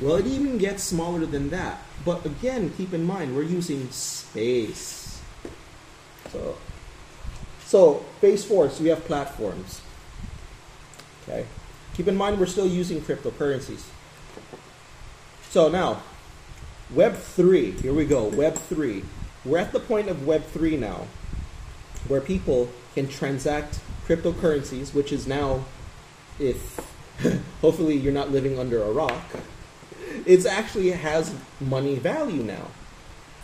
Well, 0.00 0.16
it 0.16 0.26
even 0.26 0.58
gets 0.58 0.84
smaller 0.84 1.26
than 1.26 1.50
that. 1.50 1.82
But 2.04 2.24
again, 2.24 2.72
keep 2.76 2.94
in 2.94 3.04
mind 3.04 3.34
we're 3.34 3.42
using 3.42 3.90
space. 3.90 5.20
So, 6.30 6.56
so 7.64 7.94
phase 8.20 8.44
four. 8.44 8.70
So 8.70 8.82
we 8.82 8.90
have 8.90 9.04
platforms. 9.04 9.80
Okay. 11.22 11.46
Keep 11.94 12.08
in 12.08 12.16
mind 12.16 12.38
we're 12.38 12.46
still 12.46 12.66
using 12.66 13.00
cryptocurrencies. 13.00 13.84
So 15.50 15.68
now, 15.68 16.02
Web 16.94 17.16
3, 17.16 17.72
here 17.72 17.92
we 17.92 18.06
go, 18.06 18.24
Web 18.24 18.54
3. 18.54 19.02
We're 19.44 19.58
at 19.58 19.72
the 19.72 19.80
point 19.80 20.08
of 20.08 20.26
Web 20.26 20.44
3 20.44 20.76
now, 20.76 21.06
where 22.06 22.20
people 22.20 22.70
can 22.94 23.08
transact 23.08 23.80
cryptocurrencies, 24.06 24.94
which 24.94 25.12
is 25.12 25.26
now, 25.26 25.64
if 26.38 26.78
hopefully 27.60 27.96
you're 27.96 28.12
not 28.12 28.30
living 28.30 28.58
under 28.58 28.82
a 28.82 28.92
rock, 28.92 29.22
it 30.26 30.46
actually 30.46 30.90
has 30.90 31.34
money 31.60 31.96
value 31.96 32.42
now. 32.42 32.68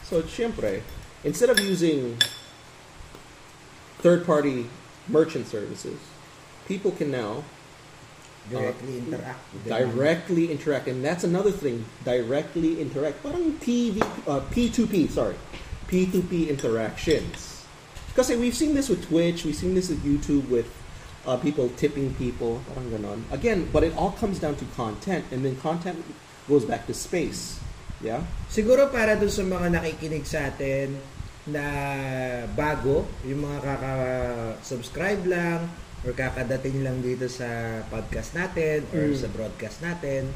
So, 0.02 0.23
siempre, 0.23 0.83
instead 1.25 1.50
of 1.50 1.59
using 1.61 2.18
third 3.99 4.26
party 4.26 4.66
merchant 5.09 5.47
services, 5.47 5.99
people 6.66 6.90
can 6.92 7.11
now 7.11 7.44
Directly 8.50 8.99
interact 8.99 9.52
with 9.54 9.64
them. 9.64 9.90
directly 9.90 10.52
interact. 10.52 10.88
And 10.88 11.02
that's 11.04 11.25
another 11.25 11.50
thing. 11.50 11.85
Directly 12.04 12.80
interact. 12.80 13.23
Parang 13.23 13.52
PV, 13.52 14.02
uh, 14.28 14.40
P2P 14.52 15.11
sorry. 15.11 15.37
P2P 15.88 16.49
interactions. 16.50 17.64
Because 18.09 18.28
we've 18.30 18.54
seen 18.54 18.75
this 18.75 18.88
with 18.88 19.06
Twitch. 19.09 19.44
We've 19.44 19.56
seen 19.56 19.75
this 19.75 19.88
with 19.88 20.04
YouTube 20.04 20.49
with 20.50 20.71
uh, 21.26 21.38
people 21.38 21.71
tipping 21.76 22.14
people. 22.14 22.61
Parang 22.75 22.90
ganon. 22.90 23.23
Again 23.33 23.68
but 23.73 23.83
it 23.83 23.97
all 23.97 24.12
comes 24.12 24.38
down 24.38 24.56
to 24.56 24.64
content. 24.76 25.25
And 25.33 25.44
then 25.44 25.56
content 25.56 26.04
goes 26.44 26.64
back 26.64 26.84
to 26.84 26.92
space 26.92 27.58
yeah 28.00 28.20
Siguro 28.46 28.86
para 28.88 29.16
dun 29.16 29.28
sa 29.28 29.42
mga 29.42 29.66
nakikinig 29.74 30.22
sa 30.22 30.46
atin 30.46 30.94
na 31.44 31.64
bago, 32.54 33.04
yung 33.22 33.44
mga 33.44 33.60
kaka-subscribe 33.60 35.26
lang 35.26 35.68
or 36.04 36.12
kakadating 36.12 36.84
lang 36.84 37.00
dito 37.00 37.26
sa 37.26 37.46
podcast 37.88 38.32
natin 38.32 38.84
or 38.92 39.10
Mm. 39.10 39.16
sa 39.16 39.28
broadcast 39.28 39.80
natin 39.80 40.32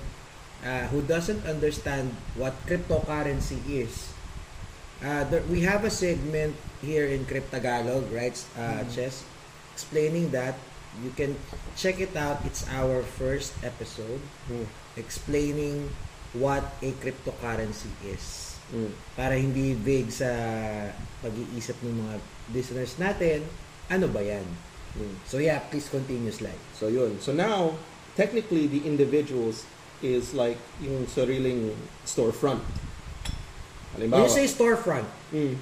uh, 0.60 0.84
who 0.90 1.00
doesn't 1.04 1.44
understand 1.44 2.10
what 2.34 2.56
cryptocurrency 2.64 3.60
is. 3.68 4.10
Uh, 4.98 5.22
there, 5.30 5.44
we 5.46 5.62
have 5.62 5.86
a 5.86 5.92
segment 5.92 6.52
here 6.82 7.06
in 7.06 7.22
Cryptagalog, 7.22 8.10
right, 8.10 8.34
uh, 8.58 8.82
Chess? 8.90 9.22
explaining 9.72 10.34
that. 10.34 10.58
You 10.98 11.14
can 11.14 11.38
check 11.78 12.02
it 12.02 12.18
out. 12.18 12.42
It's 12.42 12.66
our 12.66 13.06
first 13.06 13.54
episode 13.62 14.18
Mm. 14.50 14.66
Explaining 14.98 15.88
what 16.34 16.66
a 16.82 16.90
cryptocurrency 16.98 17.88
is. 18.04 18.58
Mm. 18.74 18.92
Para 19.16 19.38
hindi 19.38 19.72
vague 19.72 20.12
sa 20.12 20.28
pag-iisip 21.24 21.78
ng 21.80 21.94
mga 22.04 22.14
listeners 22.52 22.92
natin, 23.00 23.46
ano 23.88 24.10
ba 24.12 24.20
yan? 24.20 24.44
Mm. 24.98 25.14
So 25.24 25.40
yeah, 25.40 25.64
please 25.72 25.88
continue 25.88 26.34
slide. 26.34 26.60
So 26.76 26.92
yun. 26.92 27.16
So 27.24 27.32
now, 27.32 27.80
technically, 28.18 28.68
the 28.68 28.84
individuals 28.84 29.64
is 30.04 30.36
like 30.36 30.60
yung 30.84 31.08
sariling 31.08 31.72
storefront. 32.04 32.60
When 33.96 34.12
Halimbawa, 34.12 34.28
you 34.28 34.30
say 34.30 34.46
storefront, 34.46 35.08
Mm. 35.32 35.56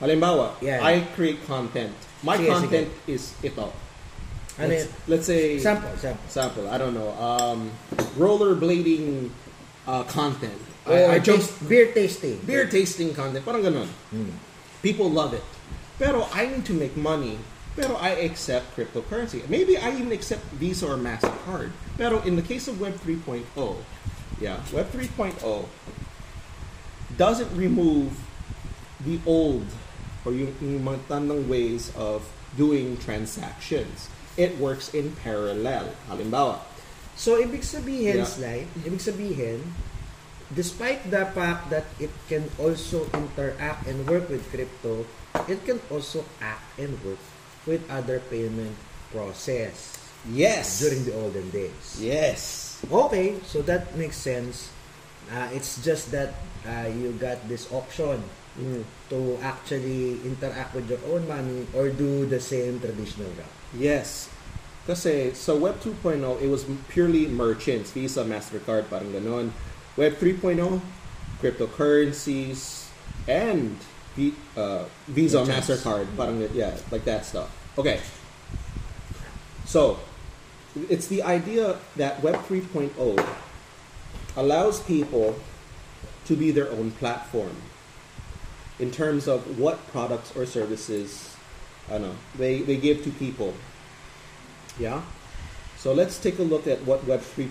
Halimbawa, 0.00 0.58
Yeah. 0.60 0.82
I 0.82 1.06
create 1.14 1.40
content. 1.46 1.94
My 2.24 2.36
Sige, 2.36 2.48
content 2.50 2.90
is 3.06 3.32
ito. 3.44 3.70
Ano 4.58 4.68
let's, 4.68 4.84
yun? 4.84 4.92
let's 5.08 5.26
say 5.26 5.58
sample, 5.58 5.90
example. 5.90 6.24
example, 6.24 6.64
I 6.70 6.78
don't 6.78 6.94
know, 6.94 7.10
um, 7.18 7.70
rollerblading 8.16 9.30
uh, 9.86 10.02
content. 10.04 10.60
Or 10.86 10.94
I, 10.94 11.14
I 11.14 11.18
just 11.18 11.50
beer 11.68 11.92
tasting. 11.92 12.38
beer 12.44 12.66
tasting 12.66 13.14
content, 13.14 13.44
parang 13.44 13.62
ganun. 13.62 13.88
Mm. 14.12 14.32
People 14.82 15.10
love 15.10 15.32
it. 15.32 15.44
Pero 15.98 16.28
I 16.32 16.46
need 16.46 16.64
to 16.66 16.74
make 16.74 16.96
money. 16.96 17.38
Pero 17.74 17.96
I 17.96 18.10
accept 18.22 18.76
cryptocurrency. 18.76 19.48
Maybe 19.48 19.76
I 19.76 19.90
even 19.90 20.12
accept 20.12 20.44
Visa 20.62 20.86
or 20.86 20.96
MasterCard. 20.96 21.72
Pero 21.98 22.22
in 22.22 22.36
the 22.36 22.42
case 22.42 22.68
of 22.68 22.80
Web 22.80 22.94
3.0, 23.02 23.42
yeah, 24.40 24.60
Web 24.72 24.90
3.0 24.92 25.66
doesn't 27.16 27.50
remove 27.56 28.14
the 29.02 29.18
old 29.26 29.66
or 30.24 30.32
yung, 30.32 30.54
yung 30.60 30.84
mga 30.84 31.48
ways 31.48 31.92
of 31.96 32.24
doing 32.56 32.96
transactions. 32.98 34.08
It 34.36 34.58
works 34.58 34.90
in 34.92 35.14
parallel. 35.22 35.94
Halimbawa, 36.10 36.58
So, 37.14 37.38
ibig 37.38 37.62
sabihin, 37.62 38.26
Yeah. 38.26 38.26
Sly, 38.26 38.66
ibig 38.82 38.98
sabihin, 38.98 39.62
despite 40.50 41.06
the 41.14 41.30
fact 41.30 41.70
that 41.70 41.86
it 42.02 42.10
can 42.26 42.50
also 42.58 43.06
interact 43.14 43.86
and 43.86 44.02
work 44.10 44.26
with 44.26 44.42
crypto, 44.50 45.06
it 45.46 45.62
can 45.62 45.78
also 45.86 46.26
act 46.42 46.66
and 46.74 46.98
work 47.06 47.22
with 47.70 47.86
other 47.86 48.18
payment 48.18 48.74
process 49.14 49.94
yes. 50.26 50.82
during 50.82 51.06
the 51.06 51.14
olden 51.14 51.46
days. 51.54 52.02
yes. 52.02 52.82
Okay, 52.90 53.38
so 53.46 53.62
that 53.62 53.94
makes 53.94 54.18
sense. 54.18 54.74
Uh, 55.30 55.48
it's 55.54 55.78
just 55.86 56.10
that 56.10 56.34
uh, 56.66 56.90
you 56.90 57.14
got 57.16 57.38
this 57.46 57.70
option 57.70 58.20
Mm. 58.54 58.86
to 59.10 59.34
actually 59.42 60.14
interact 60.22 60.78
with 60.78 60.86
your 60.86 61.02
own 61.10 61.26
money 61.26 61.66
or 61.74 61.90
do 61.90 62.22
the 62.22 62.38
same 62.38 62.78
traditional 62.78 63.26
route. 63.34 63.53
Yes. 63.76 64.30
Kasi 64.86 65.32
sa 65.32 65.54
Web 65.56 65.80
2.0, 65.80 66.20
it 66.42 66.48
was 66.48 66.68
purely 66.92 67.26
merchants, 67.26 67.90
Visa, 67.92 68.22
MasterCard, 68.24 68.92
parang 68.92 69.10
ganon. 69.12 69.50
Web 69.96 70.20
3.0, 70.20 70.60
cryptocurrencies, 71.40 72.88
and 73.26 73.76
V- 74.14 74.36
uh, 74.56 74.84
Visa, 75.08 75.40
Merchants. 75.40 75.70
MasterCard, 75.70 76.06
parang 76.16 76.44
yeah, 76.52 76.76
like 76.90 77.04
that 77.08 77.24
stuff. 77.24 77.48
Okay. 77.78 78.00
So, 79.64 79.98
it's 80.76 81.06
the 81.08 81.22
idea 81.22 81.78
that 81.96 82.22
Web 82.22 82.36
3.0 82.44 82.92
allows 84.36 84.82
people 84.82 85.36
to 86.26 86.36
be 86.36 86.50
their 86.50 86.70
own 86.70 86.90
platform 86.92 87.56
in 88.78 88.90
terms 88.90 89.28
of 89.28 89.58
what 89.58 89.80
products 89.88 90.36
or 90.36 90.44
services 90.44 91.33
I 91.90 91.98
know, 91.98 92.14
they, 92.36 92.60
they 92.60 92.76
give 92.76 93.04
to 93.04 93.10
people. 93.10 93.54
Yeah? 94.78 95.02
So 95.76 95.92
let's 95.92 96.18
take 96.18 96.38
a 96.38 96.42
look 96.42 96.66
at 96.66 96.82
what 96.84 97.06
Web 97.06 97.20
3, 97.20 97.50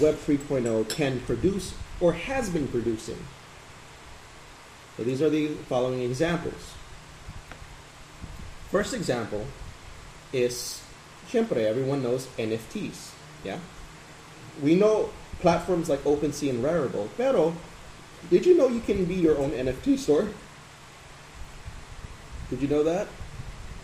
Web 0.00 0.14
3.0 0.14 0.88
can 0.88 1.20
produce 1.20 1.74
or 2.00 2.12
has 2.12 2.48
been 2.50 2.68
producing. 2.68 3.18
So 4.96 5.02
these 5.02 5.20
are 5.20 5.28
the 5.30 5.48
following 5.68 6.02
examples. 6.02 6.74
First 8.70 8.94
example 8.94 9.46
is, 10.32 10.82
syempre, 11.28 11.64
everyone 11.64 12.02
knows 12.02 12.26
NFTs. 12.38 13.10
Yeah? 13.42 13.58
We 14.62 14.76
know 14.76 15.10
platforms 15.40 15.88
like 15.88 16.02
OpenSea 16.04 16.50
and 16.50 16.64
Rarible, 16.64 17.08
pero 17.16 17.54
did 18.30 18.46
you 18.46 18.56
know 18.56 18.68
you 18.68 18.80
can 18.80 19.04
be 19.04 19.14
your 19.14 19.36
own 19.38 19.50
NFT 19.50 19.98
store? 19.98 20.28
Did 22.50 22.62
you 22.62 22.68
know 22.68 22.82
that? 22.84 23.08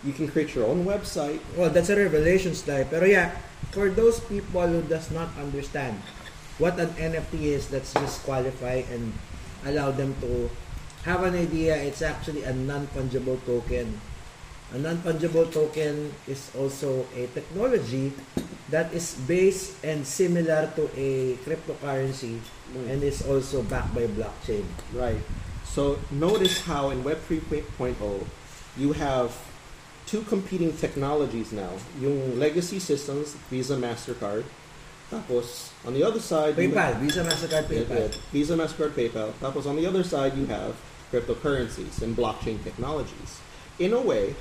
You 0.03 0.13
can 0.13 0.27
create 0.27 0.55
your 0.55 0.65
own 0.65 0.85
website. 0.85 1.39
Well, 1.55 1.69
that's 1.69 1.89
a 1.89 1.95
revelation 1.95 2.55
Sly. 2.55 2.85
Pero 2.89 3.05
yeah, 3.05 3.37
for 3.69 3.89
those 3.89 4.19
people 4.19 4.65
who 4.65 4.81
does 4.89 5.11
not 5.11 5.29
understand 5.37 6.01
what 6.57 6.79
an 6.79 6.89
NFT 6.97 7.53
is, 7.53 7.71
let's 7.71 7.93
just 7.93 8.23
qualify 8.23 8.81
and 8.89 9.13
allow 9.65 9.91
them 9.91 10.15
to 10.21 10.49
have 11.03 11.23
an 11.23 11.35
idea. 11.35 11.77
It's 11.77 12.01
actually 12.01 12.43
a 12.43 12.53
non-fungible 12.53 13.45
token. 13.45 14.01
A 14.73 14.77
non-fungible 14.77 15.51
token 15.51 16.13
is 16.27 16.49
also 16.57 17.05
a 17.13 17.27
technology 17.35 18.13
that 18.71 18.93
is 18.93 19.19
based 19.27 19.83
and 19.83 20.07
similar 20.07 20.71
to 20.79 20.87
a 20.95 21.35
cryptocurrency 21.43 22.39
mm. 22.71 22.89
and 22.89 23.03
is 23.03 23.21
also 23.27 23.61
backed 23.63 23.93
by 23.93 24.07
blockchain. 24.07 24.63
Right. 24.95 25.19
So 25.67 25.99
notice 26.09 26.61
how 26.61 26.89
in 26.91 27.03
Web 27.03 27.19
3.0 27.27 27.95
you 28.77 28.93
have 28.93 29.35
two 30.11 30.21
competing 30.23 30.75
technologies 30.75 31.53
now. 31.53 31.71
Yung 32.01 32.37
legacy 32.37 32.79
systems, 32.79 33.33
Visa, 33.49 33.77
MasterCard. 33.77 34.43
Tapos, 35.09 35.71
on 35.85 35.93
the 35.93 36.03
other 36.03 36.19
side... 36.19 36.57
you- 36.57 36.69
PayPal, 36.69 36.99
Visa, 36.99 37.23
Mastercard, 37.23 37.63
PayPal. 37.63 38.11
yeah. 38.11 38.17
Visa, 38.31 38.55
MasterCard, 38.57 38.91
PayPal. 38.91 39.31
Tapos 39.39 39.65
on 39.65 39.77
the 39.77 39.85
other 39.85 40.03
side, 40.03 40.35
you 40.35 40.45
have 40.47 40.75
cryptocurrencies 41.11 42.01
and 42.01 42.15
blockchain 42.15 42.61
technologies. 42.61 43.39
In 43.79 43.93
a 43.93 44.01
way, 44.01 44.35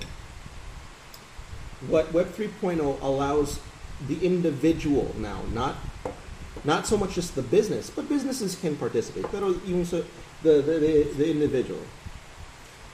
what 1.87 2.13
Web 2.13 2.35
3.0 2.35 3.01
allows 3.01 3.61
the 4.09 4.19
individual 4.27 5.15
now, 5.19 5.43
not 5.53 5.77
not 6.65 6.87
so 6.87 6.97
much 6.99 7.15
just 7.15 7.37
the 7.37 7.43
business, 7.43 7.89
but 7.89 8.09
businesses 8.09 8.55
can 8.55 8.77
participate. 8.77 9.25
but 9.33 9.43
even 9.65 9.85
so, 9.87 10.05
the, 10.43 10.61
the, 10.61 10.73
the, 10.79 11.03
the 11.17 11.31
individual 11.31 11.81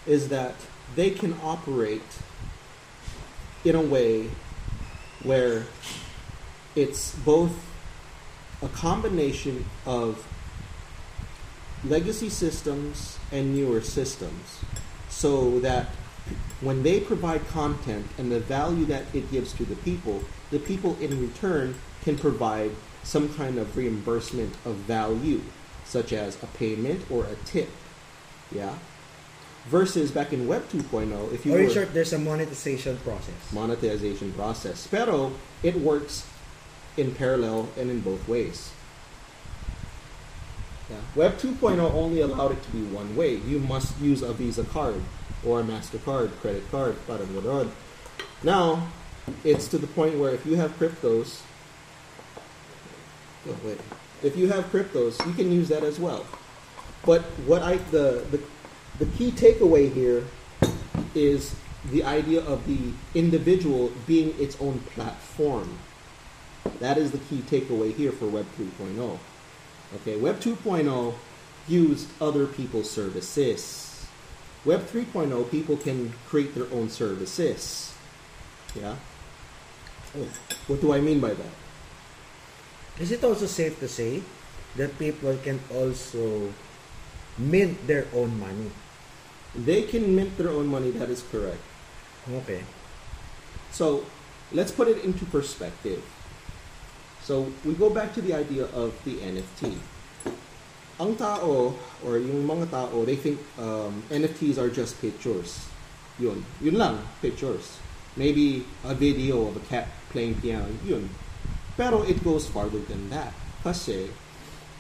is 0.07 0.29
that 0.29 0.55
they 0.95 1.11
can 1.11 1.35
operate 1.43 2.03
in 3.67 3.75
a 3.75 3.81
way 3.81 4.31
where 5.23 5.65
it's 6.77 7.15
both 7.17 7.53
a 8.63 8.69
combination 8.69 9.65
of 9.85 10.25
legacy 11.85 12.29
systems 12.29 13.19
and 13.33 13.55
newer 13.55 13.81
systems 13.81 14.61
so 15.09 15.59
that 15.61 15.87
when 16.61 16.83
they 16.83 17.01
provide 17.01 17.47
content 17.49 18.07
and 18.19 18.31
the 18.31 18.41
value 18.41 18.85
that 18.87 19.05
it 19.13 19.31
gives 19.31 19.53
to 19.55 19.65
the 19.65 19.77
people, 19.77 20.23
the 20.51 20.59
people 20.59 20.97
in 21.01 21.21
return 21.21 21.75
can 22.03 22.17
provide 22.17 22.71
some 23.03 23.33
kind 23.35 23.59
of 23.59 23.77
reimbursement 23.77 24.55
of 24.65 24.75
value, 24.77 25.41
such 25.85 26.13
as 26.13 26.43
a 26.43 26.47
payment 26.47 27.05
or 27.11 27.25
a 27.25 27.35
tip. 27.45 27.71
Yeah? 28.51 28.75
Versus 29.69 30.13
back 30.13 30.33
in 30.33 30.47
Web 30.47 30.69
2.0, 30.69 31.33
if 31.33 31.45
you 31.45 31.55
Or 31.55 31.61
in 31.61 31.71
short, 31.71 31.93
there's 31.93 32.13
a 32.13 32.19
monetization 32.19 32.99
process. 32.99 33.35
monetization 33.53 34.33
process. 34.33 34.87
Pero 34.87 35.33
it 35.63 35.75
works 35.81 36.25
in 36.97 37.15
parallel 37.15 37.69
and 37.77 37.91
in 37.91 38.01
both 38.01 38.29
ways. 38.29 38.71
Yeah. 40.89 40.97
Web 41.17 41.39
2.0 41.39 41.81
only 41.81 42.21
allowed 42.21 42.53
it 42.53 42.63
to 42.63 42.71
be 42.71 42.83
one 42.83 43.17
way. 43.17 43.37
You 43.37 43.59
must 43.59 43.99
use 43.99 44.23
a 44.23 44.33
Visa 44.33 44.63
card 44.63 45.03
or 45.45 45.61
a 45.61 45.65
MasterCard, 45.65 46.31
credit 46.41 46.71
card, 46.71 46.97
parang. 47.07 47.73
Now, 48.43 48.89
it's 49.45 49.67
to 49.69 49.79
the 49.79 49.87
point 49.89 50.19
where 50.19 50.31
if 50.33 50.47
you 50.47 50.57
have 50.57 50.79
cryptos, 50.79 51.41
oh, 53.49 53.57
wait, 53.65 53.81
if 54.23 54.37
you 54.37 54.49
have 54.49 54.71
cryptos, 54.71 55.25
you 55.27 55.33
can 55.33 55.51
use 55.51 55.69
that 55.69 55.83
as 55.83 55.99
well. 55.99 56.25
But 57.05 57.23
what 57.47 57.63
I 57.63 57.77
the 57.77 58.25
the, 58.31 58.41
the 58.99 59.07
key 59.07 59.31
takeaway 59.31 59.93
here 59.93 60.25
is 61.15 61.55
the 61.91 62.03
idea 62.05 62.43
of 62.45 62.67
the 62.67 62.93
individual 63.15 63.93
being 64.07 64.35
its 64.41 64.57
own 64.61 64.81
platform. 64.95 65.79
That 66.81 66.99
is 66.99 67.13
the 67.13 67.19
key 67.19 67.43
takeaway 67.43 67.95
here 67.95 68.13
for 68.13 68.27
Web 68.27 68.47
3.0. 68.59 69.19
Okay, 69.97 70.17
Web 70.17 70.41
2.0 70.41 71.15
used 71.69 72.09
other 72.21 72.47
people's 72.47 72.91
services. 72.91 74.07
Web 74.65 74.87
3.0 74.87 75.51
people 75.51 75.77
can 75.77 76.13
create 76.27 76.55
their 76.55 76.67
own 76.73 76.89
services. 76.91 77.95
Yeah. 78.75 78.97
What 80.67 80.81
do 80.81 80.93
I 80.93 81.01
mean 81.01 81.21
by 81.21 81.35
that? 81.35 81.55
Is 82.99 83.13
it 83.13 83.23
also 83.23 83.47
safe 83.47 83.79
to 83.81 83.89
say 83.89 84.23
that 84.77 84.99
people 84.99 85.37
can 85.45 85.61
also 85.71 86.53
mint 87.39 87.87
their 87.87 88.07
own 88.15 88.41
money? 88.41 88.71
They 89.57 89.83
can 89.83 90.15
mint 90.15 90.37
their 90.37 90.51
own 90.51 90.67
money. 90.69 90.91
That 90.91 91.09
is 91.09 91.25
correct. 91.33 91.61
Okay. 92.45 92.63
So 93.73 94.05
let's 94.53 94.71
put 94.71 94.89
it 94.89 95.05
into 95.05 95.25
perspective. 95.27 96.03
So 97.23 97.51
we 97.65 97.75
go 97.75 97.91
back 97.91 98.15
to 98.15 98.23
the 98.23 98.35
idea 98.35 98.71
of 98.71 98.95
the 99.05 99.19
NFT. 99.19 99.75
Ang 100.97 101.17
tao, 101.17 101.75
or 102.05 102.17
yung 102.17 102.47
mga 102.47 102.71
tao, 102.71 103.05
they 103.05 103.17
think 103.17 103.37
um, 103.59 104.01
NFTs 104.09 104.57
are 104.57 104.71
just 104.71 104.97
pictures. 105.01 105.69
Yun. 106.17 106.41
Yun 106.63 106.77
lang, 106.81 107.03
pictures. 107.21 107.77
Maybe 108.17 108.65
a 108.85 108.95
video 108.95 109.49
of 109.49 109.61
a 109.61 109.65
cat 109.69 109.89
playing 110.09 110.41
piano. 110.41 110.73
Yun. 110.87 111.11
Pero 111.77 112.01
it 112.09 112.25
goes 112.25 112.49
farther 112.49 112.81
than 112.81 113.11
that. 113.13 113.37
Kasi 113.61 114.09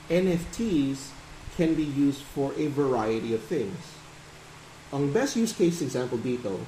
NFTs 0.08 1.12
can 1.56 1.74
be 1.74 1.84
used 1.84 2.22
for 2.22 2.56
a 2.56 2.68
variety 2.72 3.34
of 3.34 3.44
things. 3.44 3.95
Ang 4.92 5.12
best 5.12 5.36
use 5.36 5.52
case 5.52 5.82
example 5.82 6.18
dito 6.18 6.58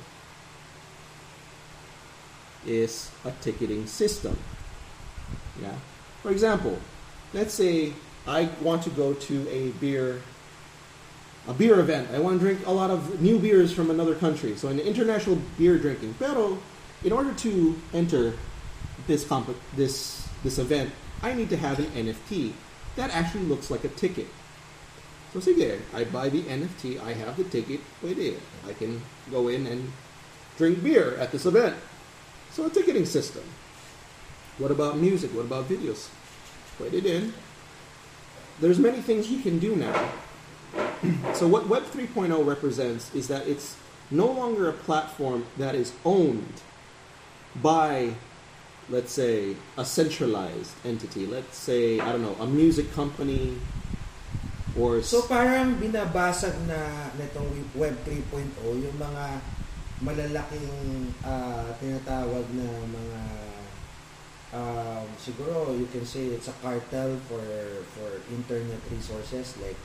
is 2.67 3.11
a 3.25 3.31
ticketing 3.41 3.87
system. 3.87 4.37
Yeah. 5.61 5.75
For 6.23 6.31
example, 6.31 6.79
let's 7.33 7.55
say 7.55 7.93
I 8.27 8.51
want 8.61 8.83
to 8.85 8.91
go 8.91 9.15
to 9.15 9.49
a 9.49 9.71
beer 9.81 10.21
a 11.47 11.55
beer 11.55 11.81
event. 11.81 12.09
I 12.13 12.19
want 12.19 12.39
to 12.39 12.45
drink 12.45 12.67
a 12.67 12.73
lot 12.73 12.91
of 12.91 13.23
new 13.23 13.39
beers 13.39 13.73
from 13.73 13.91
another 13.91 14.15
country. 14.15 14.55
So 14.55 14.69
an 14.69 14.79
international 14.79 15.39
beer 15.57 15.79
drinking. 15.79 16.15
Pero 16.19 16.59
in 17.03 17.13
order 17.13 17.33
to 17.33 17.81
enter 17.95 18.35
this 19.07 19.25
comp- 19.25 19.57
this 19.75 20.29
this 20.45 20.59
event, 20.59 20.91
I 21.23 21.33
need 21.33 21.49
to 21.51 21.57
have 21.57 21.79
an 21.79 21.87
NFT 21.95 22.53
that 22.97 23.11
actually 23.15 23.45
looks 23.45 23.71
like 23.71 23.85
a 23.85 23.89
ticket. 23.89 24.27
So 25.33 25.41
sige, 25.41 25.81
I 25.95 26.05
buy 26.05 26.29
the 26.29 26.43
NFT, 26.43 27.01
I 27.01 27.13
have 27.13 27.37
the 27.37 27.45
ticket, 27.45 27.81
pwede. 28.03 28.37
I 28.67 28.73
can 28.73 29.03
go 29.31 29.49
in 29.49 29.67
and 29.67 29.93
drink 30.57 30.83
beer 30.83 31.17
at 31.17 31.33
this 31.33 31.45
event. 31.45 31.77
So 32.51 32.67
a 32.67 32.71
ticketing 32.71 33.05
system. 33.05 33.45
What 34.57 34.71
about 34.71 34.97
music? 34.97 35.31
What 35.35 35.45
about 35.45 35.69
videos? 35.69 36.09
Pwede 36.81 37.03
din. 37.03 37.35
There's 38.61 38.79
many 38.79 39.01
things 39.01 39.31
you 39.31 39.41
can 39.41 39.59
do 39.59 39.77
now. 39.77 40.11
so 41.35 41.47
what 41.47 41.69
Web 41.69 41.85
3.0 41.85 42.45
represents 42.45 43.15
is 43.15 43.29
that 43.29 43.47
it's 43.47 43.77
no 44.11 44.27
longer 44.27 44.69
a 44.69 44.73
platform 44.73 45.47
that 45.59 45.75
is 45.75 45.93
owned 46.05 46.63
by 47.63 48.15
let's 48.89 49.13
say 49.13 49.55
a 49.77 49.85
centralized 49.85 50.73
entity. 50.85 51.27
Let's 51.27 51.57
say 51.57 52.01
I 52.01 52.13
don't 52.13 52.23
know, 52.23 52.37
a 52.41 52.47
music 52.47 52.93
company 52.93 53.59
or 54.79 55.03
So 55.03 55.27
parang 55.27 55.77
binabasag 55.83 56.55
na 56.71 57.11
nitong 57.19 57.51
Web 57.75 57.99
3.0 58.07 58.63
yung 58.79 58.97
mga 58.97 59.25
malalaking 59.99 61.11
ah, 61.27 61.75
tinatawag 61.83 62.47
na 62.55 62.67
mga 62.87 63.21
um, 64.55 65.07
siguro 65.19 65.75
you 65.75 65.91
can 65.91 66.07
say 66.07 66.31
it's 66.31 66.47
a 66.47 66.57
cartel 66.63 67.19
for 67.27 67.43
for 67.99 68.23
internet 68.31 68.79
resources 68.95 69.59
like 69.59 69.77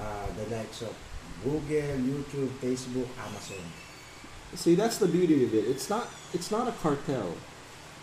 uh, 0.00 0.26
the 0.40 0.48
likes 0.48 0.80
of 0.80 0.96
Google, 1.44 2.00
YouTube, 2.00 2.48
Facebook, 2.62 3.08
Amazon. 3.20 3.64
See, 4.54 4.74
that's 4.74 4.98
the 4.98 5.08
beauty 5.08 5.44
of 5.44 5.54
it. 5.54 5.66
It's 5.68 5.90
not. 5.90 6.08
It's 6.32 6.50
not 6.50 6.68
a 6.68 6.72
cartel. 6.72 7.34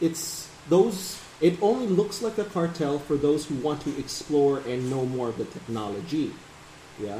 It's 0.01 0.49
those. 0.69 1.19
It 1.43 1.59
only 1.59 1.91
looks 1.91 2.23
like 2.23 2.39
a 2.39 2.47
cartel 2.47 3.03
for 3.03 3.19
those 3.19 3.43
who 3.51 3.59
want 3.59 3.83
to 3.83 3.91
explore 3.99 4.63
and 4.63 4.87
know 4.87 5.03
more 5.03 5.27
of 5.27 5.35
the 5.35 5.43
technology. 5.43 6.31
Yeah. 6.95 7.19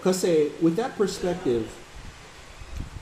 Because 0.00 0.24
with 0.64 0.76
that 0.80 0.96
perspective, 0.96 1.68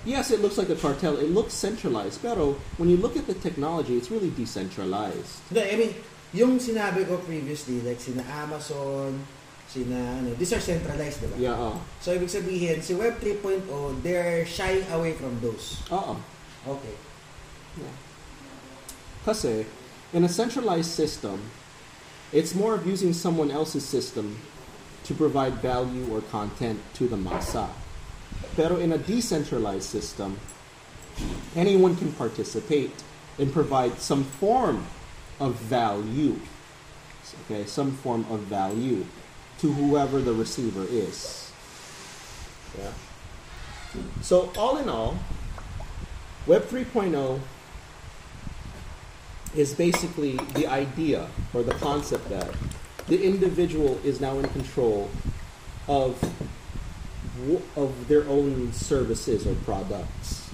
yes, 0.02 0.34
it 0.34 0.42
looks 0.42 0.58
like 0.58 0.70
a 0.70 0.74
cartel. 0.74 1.14
It 1.22 1.30
looks 1.30 1.54
centralized. 1.54 2.18
Pero 2.18 2.58
when 2.82 2.90
you 2.90 2.98
look 2.98 3.14
at 3.14 3.30
the 3.30 3.38
technology, 3.38 3.94
it's 3.94 4.10
really 4.10 4.30
decentralized. 4.34 5.38
No, 5.54 5.62
I 5.62 5.78
mean, 5.78 5.94
yung 6.34 6.58
sinabi 6.58 7.06
ko 7.06 7.22
previously, 7.22 7.78
like 7.86 8.02
sina 8.02 8.26
Amazon, 8.26 9.22
sina 9.70 10.18
ano, 10.18 10.34
these 10.34 10.50
are 10.50 10.58
centralized, 10.62 11.22
di 11.22 11.30
ba? 11.30 11.36
Yeah. 11.38 11.54
Uh, 11.54 11.78
So, 12.02 12.10
ibig 12.10 12.26
sabihin, 12.26 12.82
si 12.82 12.98
Web 12.98 13.22
3.0, 13.22 13.70
they're 14.02 14.42
shying 14.50 14.82
away 14.90 15.14
from 15.14 15.38
those. 15.38 15.78
uh, 15.94 16.18
Okay. 16.66 16.94
Kasi, 19.22 19.62
in 20.12 20.24
a 20.24 20.28
centralized 20.28 20.90
system, 20.90 21.50
it's 22.32 22.54
more 22.54 22.74
of 22.74 22.86
using 22.86 23.12
someone 23.12 23.50
else's 23.50 23.84
system 23.84 24.38
to 25.04 25.14
provide 25.14 25.54
value 25.54 26.06
or 26.12 26.20
content 26.22 26.80
to 26.94 27.08
the 27.08 27.16
masa. 27.16 27.68
Pero 28.56 28.76
in 28.76 28.92
a 28.92 28.98
decentralized 28.98 29.88
system, 29.88 30.38
anyone 31.56 31.96
can 31.96 32.12
participate 32.12 33.02
and 33.38 33.52
provide 33.52 33.98
some 33.98 34.24
form 34.24 34.86
of 35.40 35.54
value. 35.56 36.38
Okay, 37.44 37.64
some 37.66 37.92
form 37.92 38.26
of 38.30 38.40
value 38.40 39.06
to 39.58 39.72
whoever 39.72 40.20
the 40.20 40.32
receiver 40.32 40.84
is. 40.90 41.50
Yeah. 42.78 42.92
So 44.20 44.52
all 44.56 44.78
in 44.78 44.88
all, 44.88 45.18
Web 46.46 46.64
3.0 46.64 47.40
is 49.54 49.74
basically 49.74 50.36
the 50.54 50.66
idea 50.66 51.28
or 51.52 51.62
the 51.62 51.74
concept 51.74 52.28
that 52.30 52.48
the 53.06 53.22
individual 53.22 54.00
is 54.04 54.20
now 54.20 54.38
in 54.38 54.48
control 54.50 55.10
of 55.88 56.22
of 57.76 58.08
their 58.08 58.24
own 58.28 58.72
services 58.72 59.46
or 59.46 59.54
products. 59.64 60.50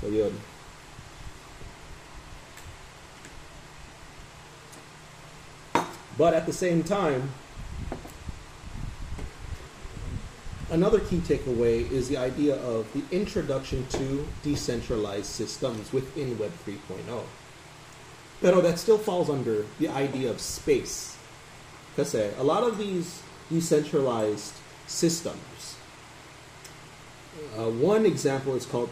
So 0.00 0.08
yun. 0.08 0.38
But 6.18 6.34
at 6.34 6.46
the 6.46 6.52
same 6.52 6.82
time, 6.82 7.30
another 10.70 11.00
key 11.00 11.18
takeaway 11.18 11.90
is 11.90 12.08
the 12.08 12.16
idea 12.16 12.56
of 12.56 12.90
the 12.92 13.02
introduction 13.14 13.86
to 13.88 14.26
decentralized 14.42 15.26
systems 15.26 15.92
within 15.92 16.38
Web 16.38 16.52
3.0. 16.66 17.24
Pero 18.40 18.60
that 18.60 18.78
still 18.78 18.98
falls 18.98 19.30
under 19.30 19.64
the 19.78 19.88
idea 19.88 20.30
of 20.30 20.40
space. 20.40 21.16
Kasi 21.96 22.30
a 22.38 22.44
lot 22.44 22.62
of 22.62 22.76
these 22.78 23.22
decentralized 23.48 24.52
systems, 24.86 25.76
uh, 27.56 27.70
one 27.70 28.04
example 28.04 28.54
is 28.54 28.66
called 28.66 28.90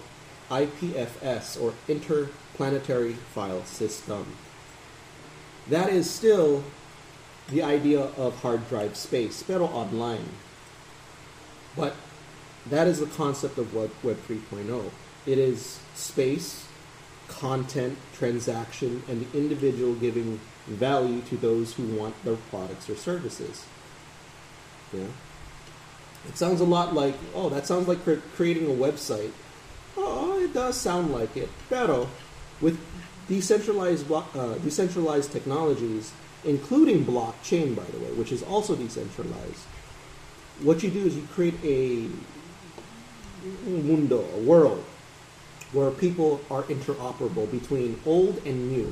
IPFS 0.51 1.61
or 1.61 1.75
Interplanetary 1.89 3.15
File 3.35 3.65
System. 3.65 4.37
That 5.69 5.91
is 5.91 6.11
still 6.11 6.65
the 7.49 7.63
idea 7.63 8.01
of 8.01 8.41
hard 8.41 8.69
drive 8.69 8.97
space, 8.97 9.45
online. 9.51 10.29
But 11.77 11.95
that 12.67 12.87
is 12.87 13.01
the 13.01 13.07
concept 13.07 13.59
of 13.59 13.75
Web 13.75 13.91
3.0. 14.03 14.91
It 15.27 15.39
is 15.39 15.79
space, 15.95 16.67
content, 17.29 17.99
transaction, 18.15 19.03
and 19.09 19.27
the 19.27 19.39
individual 19.39 19.95
giving 19.95 20.41
value 20.67 21.21
to 21.23 21.37
those 21.37 21.75
who 21.75 21.85
want 21.87 22.15
their 22.25 22.37
products 22.37 22.89
or 22.89 22.97
services. 22.97 23.67
Yeah. 24.93 25.07
It 26.29 26.39
sounds 26.39 26.61
a 26.61 26.65
lot 26.65 26.95
like, 26.95 27.15
oh, 27.35 27.49
that 27.51 27.67
sounds 27.67 27.87
like 27.87 28.03
cre- 28.03 28.25
creating 28.35 28.67
a 28.67 28.75
website. 28.75 29.31
Oh, 29.97 30.41
it 30.41 30.55
does 30.55 30.77
sound 30.77 31.13
like 31.13 31.37
it. 31.37 31.51
Pero 31.69 32.09
with 32.61 32.79
decentralized 33.29 34.11
uh, 34.11 34.55
decentralized 34.59 35.33
technologies, 35.33 36.13
including 36.45 37.05
blockchain, 37.05 37.77
by 37.77 37.85
the 37.85 37.99
way, 37.99 38.13
which 38.13 38.33
is 38.33 38.43
also 38.43 38.75
decentralized, 38.75 39.65
what 40.63 40.83
you 40.83 40.91
do 40.91 41.07
is 41.07 41.17
you 41.17 41.27
create 41.33 41.55
a 41.65 42.09
mundo, 43.69 44.25
a 44.35 44.41
world, 44.41 44.85
where 45.75 45.91
people 45.91 46.41
are 46.49 46.63
interoperable 46.71 47.51
between 47.51 47.99
old 48.07 48.39
and 48.47 48.71
new. 48.71 48.89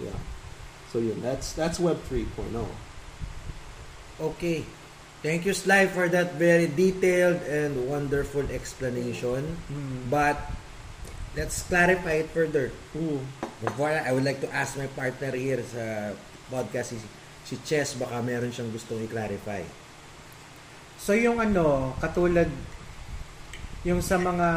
Yeah. 0.00 0.16
So 0.90 0.98
yeah, 0.98 1.14
that's 1.20 1.52
that's 1.52 1.78
Web 1.78 2.00
oh. 2.00 2.14
3.0. 2.14 2.64
Okay. 4.32 4.64
Thank 5.20 5.44
you, 5.44 5.52
Sly, 5.52 5.90
for 5.90 6.08
that 6.08 6.40
very 6.40 6.70
detailed 6.70 7.42
and 7.44 7.88
wonderful 7.88 8.46
explanation. 8.48 9.58
But 10.08 10.38
let's 11.34 11.66
clarify 11.66 12.24
it 12.24 12.30
further. 12.30 12.70
Before 13.60 13.90
that, 13.90 14.06
I 14.06 14.12
would 14.12 14.24
like 14.24 14.40
to 14.40 14.50
ask 14.54 14.78
my 14.78 14.86
partner 14.86 15.34
here 15.34 15.60
sa 15.66 16.14
podcast, 16.48 16.94
si, 16.94 16.98
si 17.44 17.58
Chess, 17.66 17.98
baka 17.98 18.22
meron 18.22 18.54
siyang 18.54 18.70
gustong 18.70 19.02
i-clarify. 19.02 19.66
So 21.00 21.12
yung 21.12 21.42
ano, 21.42 21.96
katulad 21.98 22.48
yung 23.82 24.00
sa 24.00 24.16
mga 24.16 24.48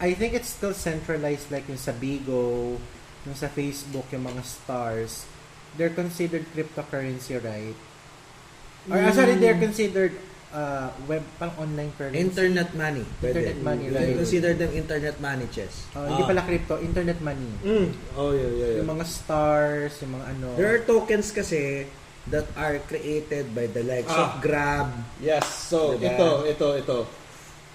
I 0.00 0.16
think 0.16 0.32
it's 0.32 0.48
still 0.48 0.72
centralized 0.72 1.52
like 1.52 1.68
yung 1.68 1.76
sa 1.76 1.92
Bigo, 1.92 2.80
yung 3.22 3.36
sa 3.36 3.46
Facebook, 3.46 4.08
yung 4.10 4.24
mga 4.24 4.40
stars. 4.42 5.28
They're 5.76 5.92
considered 5.92 6.48
cryptocurrency, 6.50 7.36
right? 7.38 7.76
Or 8.88 8.96
ah, 8.96 9.12
sorry, 9.12 9.36
they're 9.36 9.60
considered 9.60 10.16
uh, 10.50 10.88
web, 11.04 11.22
pang 11.38 11.52
online 11.60 11.92
currency. 11.94 12.16
Internet 12.18 12.72
money. 12.72 13.04
Pwede. 13.20 13.44
Internet 13.44 13.58
money, 13.60 13.84
You 13.86 13.94
right. 13.94 14.16
consider 14.16 14.50
them 14.56 14.72
internet 14.72 15.20
money, 15.20 15.46
chess. 15.52 15.84
Uh, 15.92 16.08
Hindi 16.08 16.22
Ah. 16.24 16.28
pala 16.32 16.42
crypto, 16.42 16.74
internet 16.80 17.20
money. 17.20 17.52
Mm. 17.60 17.88
Oh 18.16 18.32
yeah, 18.32 18.40
yeah, 18.50 18.68
yeah. 18.72 18.78
Yung 18.82 18.90
mga 18.90 19.04
stars, 19.04 20.00
yung 20.00 20.16
mga 20.16 20.26
ano. 20.32 20.46
There 20.56 20.70
are 20.72 20.82
tokens 20.82 21.28
kasi 21.30 21.86
that 22.28 22.48
are 22.56 22.80
created 22.84 23.52
by 23.52 23.68
the 23.68 23.84
likes 23.84 24.10
Ah. 24.10 24.32
of 24.32 24.42
Grab. 24.42 24.88
Yes. 25.20 25.44
So 25.44 25.94
Diba? 25.94 26.16
ito, 26.16 26.28
ito, 26.48 26.66
ito. 26.74 26.98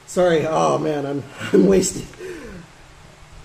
Sorry. 0.07 0.45
Oh 0.45 0.77
man, 0.77 1.05
I'm 1.05 1.23
I'm 1.53 1.67
wasted. 1.67 2.05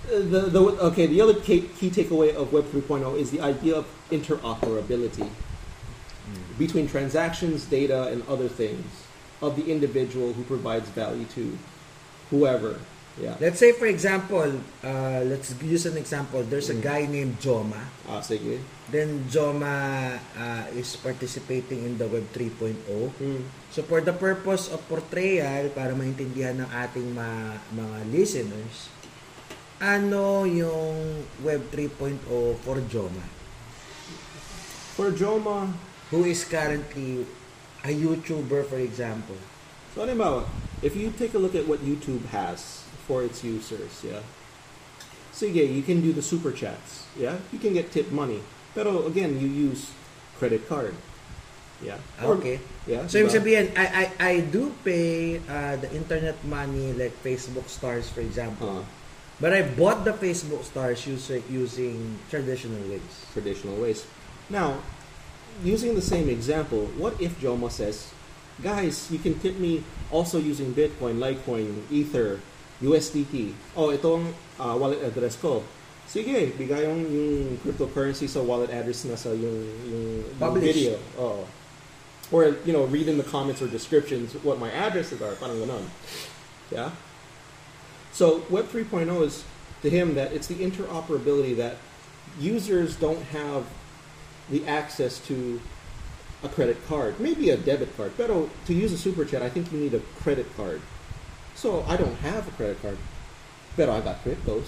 The, 0.08 0.18
the 0.20 0.60
okay. 0.60 1.06
The 1.06 1.20
other 1.20 1.34
key, 1.34 1.62
key 1.78 1.90
takeaway 1.90 2.34
of 2.34 2.52
Web 2.52 2.64
3.0 2.64 3.16
is 3.16 3.30
the 3.30 3.40
idea 3.40 3.76
of 3.76 3.86
interoperability 4.10 5.28
between 6.58 6.88
transactions, 6.88 7.64
data, 7.64 8.08
and 8.08 8.26
other 8.28 8.48
things 8.48 8.84
of 9.40 9.56
the 9.56 9.70
individual 9.70 10.32
who 10.32 10.42
provides 10.44 10.88
value 10.90 11.24
to 11.24 11.56
whoever. 12.30 12.78
Yeah. 13.20 13.36
Let's 13.38 13.60
say, 13.60 13.72
for 13.76 13.84
example, 13.84 14.48
uh, 14.82 15.20
let's 15.28 15.52
use 15.60 15.84
an 15.84 16.00
example. 16.00 16.42
There's 16.42 16.72
a 16.72 16.78
guy 16.78 17.04
named 17.04 17.36
Joma. 17.38 17.78
Ah, 18.08 18.24
sige. 18.24 18.64
Then 18.88 19.28
Joma 19.28 20.16
uh, 20.16 20.64
is 20.72 20.96
participating 20.96 21.84
in 21.84 22.00
the 22.00 22.08
Web 22.08 22.32
3.0. 22.32 22.80
Mm. 23.20 23.44
So 23.70 23.84
for 23.84 24.00
the 24.00 24.16
purpose 24.16 24.72
of 24.72 24.80
portrayal, 24.88 25.68
para 25.76 25.92
maintindihan 25.92 26.64
ng 26.64 26.70
ating 26.72 27.12
ma- 27.12 27.60
mga 27.76 27.98
listeners, 28.08 28.88
ano 29.78 30.48
yung 30.48 31.22
Web 31.44 31.68
3.0 31.68 32.24
for 32.64 32.80
Joma? 32.88 33.26
For 34.96 35.12
Joma, 35.12 35.70
Who 36.10 36.24
is 36.24 36.42
currently 36.42 37.24
a 37.84 37.94
YouTuber, 37.94 38.66
for 38.66 38.82
example? 38.82 39.38
So 39.94 40.02
halimbawa, 40.02 40.42
if 40.82 40.98
you 40.98 41.14
take 41.14 41.34
a 41.34 41.38
look 41.38 41.54
at 41.54 41.70
what 41.70 41.86
YouTube 41.86 42.26
has 42.34 42.79
for 43.06 43.22
its 43.22 43.42
users, 43.44 44.02
yeah. 44.04 44.20
Sige, 45.32 45.62
you 45.64 45.82
can 45.82 46.00
do 46.00 46.12
the 46.12 46.22
super 46.22 46.52
chats, 46.52 47.06
yeah. 47.16 47.36
You 47.52 47.58
can 47.58 47.72
get 47.72 47.90
tip 47.92 48.10
money. 48.12 48.40
Pero 48.74 49.06
again, 49.06 49.38
you 49.40 49.48
use 49.48 49.90
credit 50.38 50.68
card. 50.68 50.94
Yeah. 51.82 51.96
Or- 52.22 52.36
Okay. 52.36 52.60
Yeah. 52.86 53.06
So, 53.08 53.24
diba? 53.24 53.32
sabihin, 53.32 53.64
I, 53.72 53.86
I, 53.88 54.04
I 54.20 54.32
do 54.44 54.68
pay 54.84 55.40
uh, 55.48 55.76
the 55.80 55.88
internet 55.96 56.36
money 56.44 56.92
like 56.92 57.16
Facebook 57.24 57.68
stars, 57.68 58.08
for 58.10 58.20
example. 58.20 58.84
Uh, 58.84 58.84
But 59.40 59.56
I 59.56 59.64
bought 59.64 60.04
the 60.04 60.12
Facebook 60.12 60.68
stars 60.68 61.00
using, 61.08 61.40
using 61.48 62.20
traditional 62.28 62.76
ways. 62.92 63.08
traditional 63.32 63.72
ways. 63.80 64.04
Now, 64.52 64.84
using 65.64 65.96
the 65.96 66.04
same 66.04 66.28
example, 66.28 66.92
what 67.00 67.16
if 67.16 67.40
Joma 67.40 67.72
says, 67.72 68.12
guys, 68.60 69.08
you 69.08 69.16
can 69.16 69.40
tip 69.40 69.56
me 69.56 69.80
also 70.12 70.36
using 70.36 70.76
Bitcoin, 70.76 71.16
Litecoin, 71.16 71.72
Ether, 71.88 72.44
USDT. 72.82 73.52
Oh, 73.76 73.92
itong 73.92 74.32
uh, 74.58 74.76
wallet 74.76 75.02
address 75.04 75.36
ko. 75.36 75.62
Sige, 76.10 76.50
bigay 76.58 76.90
yung, 76.90 77.06
yung 77.06 77.30
cryptocurrency 77.62 78.26
sa 78.26 78.42
wallet 78.42 78.70
address 78.70 79.04
na 79.06 79.14
sa 79.14 79.30
yung, 79.30 79.62
yung, 79.86 80.04
yung 80.26 80.54
video. 80.58 80.98
Oh. 81.14 81.46
Or, 82.32 82.56
you 82.64 82.72
know, 82.72 82.84
read 82.84 83.06
in 83.06 83.18
the 83.18 83.26
comments 83.26 83.62
or 83.62 83.68
descriptions 83.68 84.34
what 84.42 84.58
my 84.58 84.70
addresses 84.70 85.22
are. 85.22 85.34
Parang 85.38 85.62
ganon. 85.62 85.86
Yeah? 86.70 86.90
So 88.12 88.42
Web 88.50 88.66
3.0 88.66 89.06
is 89.22 89.44
to 89.82 89.90
him 89.90 90.14
that 90.14 90.32
it's 90.32 90.46
the 90.46 90.56
interoperability 90.56 91.56
that 91.56 91.76
users 92.38 92.96
don't 92.96 93.22
have 93.30 93.66
the 94.48 94.66
access 94.66 95.18
to 95.26 95.60
a 96.42 96.48
credit 96.48 96.76
card, 96.88 97.20
maybe 97.20 97.50
a 97.50 97.56
debit 97.56 97.94
card. 97.96 98.12
But 98.16 98.28
to 98.66 98.74
use 98.74 98.92
a 98.92 98.98
super 98.98 99.24
chat, 99.24 99.42
I 99.42 99.48
think 99.48 99.72
you 99.72 99.78
need 99.78 99.94
a 99.94 100.00
credit 100.22 100.46
card. 100.56 100.80
So 101.60 101.84
I 101.86 101.98
don't 101.98 102.16
have 102.24 102.48
a 102.48 102.50
credit 102.52 102.80
card, 102.80 102.96
but 103.76 103.90
I 103.90 104.00
got 104.00 104.24
cryptos. 104.24 104.64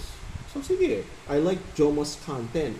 So 0.53 0.61
sige, 0.61 1.03
I 1.27 1.39
like 1.39 1.57
Joma's 1.73 2.21
content. 2.23 2.77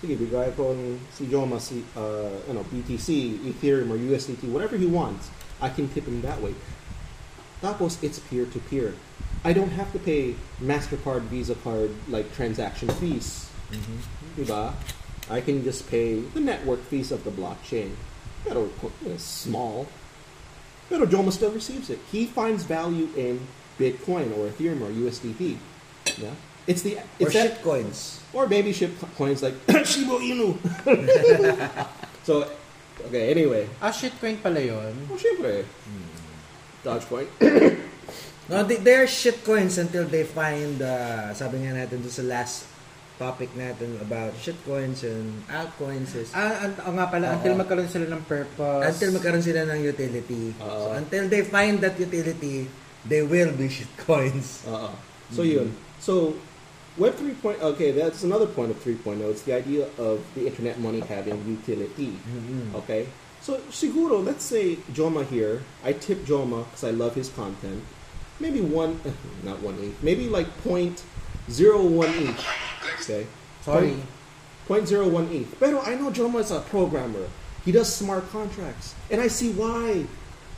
Sige, 0.00 0.14
bigay 0.14 0.54
ko 0.54 0.70
si 1.10 1.26
Joma 1.26 1.58
si 1.58 1.82
uh, 1.98 2.30
you 2.46 2.54
know, 2.54 2.62
BTC, 2.70 3.42
Ethereum 3.42 3.90
or 3.90 3.98
USDT, 3.98 4.46
whatever 4.54 4.76
he 4.76 4.86
wants. 4.86 5.30
I 5.60 5.68
can 5.68 5.88
tip 5.88 6.06
him 6.06 6.22
that 6.22 6.40
way. 6.40 6.54
Tapos 7.60 7.98
it's 8.04 8.20
peer 8.30 8.46
to 8.46 8.58
peer. 8.70 8.94
I 9.42 9.52
don't 9.52 9.74
have 9.74 9.90
to 9.94 9.98
pay 9.98 10.36
Mastercard, 10.62 11.22
Visa 11.22 11.56
card 11.56 11.90
like 12.06 12.30
transaction 12.38 12.86
fees. 13.02 13.50
Diba? 14.38 14.74
I 15.28 15.40
can 15.40 15.64
just 15.64 15.90
pay 15.90 16.20
the 16.20 16.38
network 16.38 16.86
fees 16.86 17.10
of 17.10 17.24
the 17.24 17.34
blockchain. 17.34 17.98
Pero 18.46 18.70
uh, 18.78 19.18
small. 19.18 19.90
Pero 20.88 21.06
Joma 21.06 21.32
still 21.32 21.50
receives 21.50 21.90
it. 21.90 21.98
He 22.12 22.26
finds 22.26 22.62
value 22.62 23.08
in 23.16 23.40
Bitcoin 23.78 24.30
or 24.38 24.48
Ethereum 24.48 24.80
or 24.86 24.90
USDT. 24.90 25.58
Yeah. 26.16 26.30
It's 26.66 26.82
the 26.82 26.98
Or 26.98 27.02
it's 27.20 27.34
that, 27.34 27.58
shit 27.58 27.62
coins. 27.62 28.20
or 28.34 28.46
maybe 28.46 28.72
ship 28.72 28.94
coins 29.14 29.42
like 29.42 29.54
Shiba 29.86 30.18
Inu. 30.18 30.54
so 32.26 32.46
okay, 33.06 33.30
anyway. 33.30 33.68
Ah, 33.82 33.90
shitcoin 33.90 34.42
pala 34.42 34.58
yun. 34.60 34.94
Oh, 35.10 35.18
syempre. 35.18 35.64
Dogecoin. 36.84 37.26
No, 38.46 38.62
they, 38.62 38.76
they 38.78 38.94
are 38.94 39.08
shit 39.10 39.42
coins 39.42 39.74
until 39.76 40.06
they 40.06 40.22
find, 40.22 40.78
uh, 40.78 41.34
sabi 41.34 41.66
nga 41.66 41.82
natin 41.82 41.98
doon 41.98 42.14
sa 42.14 42.22
last 42.22 42.62
topic 43.16 43.48
natin 43.56 43.96
about 44.00 44.36
shit 44.36 44.56
coins 44.64 45.02
and 45.02 45.42
altcoins 45.48 46.12
is 46.14 46.28
Ah, 46.32 46.64
an- 46.64 46.76
ah, 46.78 46.92
nga 46.92 47.06
pala, 47.08 47.24
Oo. 47.28 47.34
until 47.40 47.54
magkaroon 47.56 47.88
sila 47.88 48.06
ng 48.06 48.22
purpose. 48.24 48.84
until 48.86 49.10
magkaroon 49.12 49.44
sila 49.44 49.64
ng 49.66 49.80
utility. 49.80 50.52
Oo. 50.60 50.68
So 50.68 50.88
until 50.94 51.24
they 51.26 51.42
find 51.42 51.80
that 51.80 51.96
utility, 51.96 52.68
they 53.02 53.22
will 53.22 53.52
be 53.52 53.68
shit 53.68 53.90
coins. 53.98 54.62
Uh-uh. 54.64 54.92
So 55.34 55.42
yun. 55.42 55.74
So 55.98 56.38
Web 56.96 57.12
3. 57.18 57.34
Point, 57.44 57.60
okay, 57.60 57.92
that's 57.92 58.24
another 58.24 58.46
point 58.46 58.70
of 58.72 58.78
3.0. 58.80 59.20
It's 59.28 59.42
the 59.42 59.52
idea 59.52 59.84
of 60.00 60.24
the 60.32 60.46
internet 60.48 60.80
money 60.80 61.04
having 61.04 61.36
utility. 61.44 62.16
Okay? 62.72 63.04
So 63.44 63.60
siguro, 63.68 64.24
let's 64.24 64.46
say 64.46 64.80
Joma 64.96 65.26
here, 65.28 65.60
I 65.84 65.92
tip 65.92 66.24
Joma 66.24 66.64
because 66.64 66.84
I 66.88 66.96
love 66.96 67.12
his 67.12 67.28
content. 67.28 67.84
Maybe 68.40 68.64
one, 68.64 68.96
not 69.44 69.60
one 69.60 69.76
ETH, 69.76 69.98
maybe 70.00 70.28
like 70.30 70.48
point 70.64 71.04
zero 71.52 71.84
one 71.84 72.08
each. 72.16 72.42
Okay? 73.02 73.26
Sorry. 73.62 73.96
Point 74.66 74.88
zero 74.88 75.08
one 75.08 75.28
ETH. 75.30 75.58
Pero 75.58 75.80
I 75.82 75.94
know 75.94 76.10
Joma 76.10 76.40
is 76.40 76.50
a 76.50 76.60
programmer. 76.60 77.28
He 77.64 77.72
does 77.72 77.92
smart 77.92 78.28
contracts. 78.30 78.94
And 79.10 79.20
I 79.20 79.28
see 79.28 79.50
why 79.52 80.06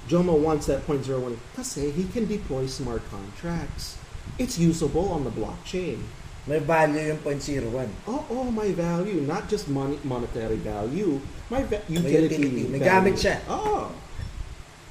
Joma 0.08 0.32
wants 0.36 0.66
that 0.66 0.86
point 0.86 1.04
zero 1.04 1.20
one 1.20 1.32
ETH. 1.32 1.44
Kasi 1.56 1.90
he 1.92 2.04
can 2.08 2.26
deploy 2.26 2.66
smart 2.66 3.02
contracts. 3.10 3.98
It's 4.38 4.58
usable 4.58 5.08
on 5.12 5.24
the 5.24 5.30
blockchain. 5.32 6.04
May 6.48 6.60
value 6.64 7.12
yung 7.12 7.20
0.01. 7.20 7.88
Oh, 8.08 8.24
oh, 8.32 8.48
my 8.48 8.72
value, 8.72 9.20
not 9.20 9.52
just 9.52 9.68
money, 9.68 10.00
monetary 10.00 10.56
value, 10.56 11.20
my 11.52 11.60
va- 11.60 11.84
utility. 11.92 12.40
utility. 12.40 12.64
May 12.72 12.80
value. 12.80 13.12
gamit 13.12 13.14
siya. 13.20 13.36
Oh, 13.52 13.92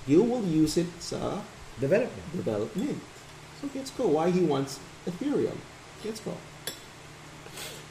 you 0.05 0.21
will 0.21 0.45
use 0.45 0.77
it 0.77 0.85
sa 1.01 1.41
Development. 1.81 2.29
development. 2.37 3.01
So 3.57 3.69
let's 3.73 3.89
go. 3.89 4.05
Why 4.05 4.29
he 4.29 4.45
wants 4.45 4.77
Ethereum? 5.09 5.57
Let's 6.05 6.21
go. 6.21 6.37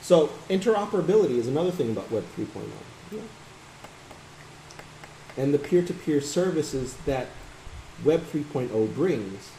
So 0.06 0.28
interoperability 0.48 1.36
is 1.36 1.48
another 1.48 1.72
thing 1.72 1.90
about 1.90 2.12
Web 2.12 2.22
3.0. 2.36 2.62
Yeah. 3.10 3.18
And 5.36 5.52
the 5.52 5.58
peer-to-peer 5.58 6.20
services 6.20 6.94
that 7.06 7.26
Web 8.04 8.22
3.0 8.30 8.94
brings. 8.94 9.50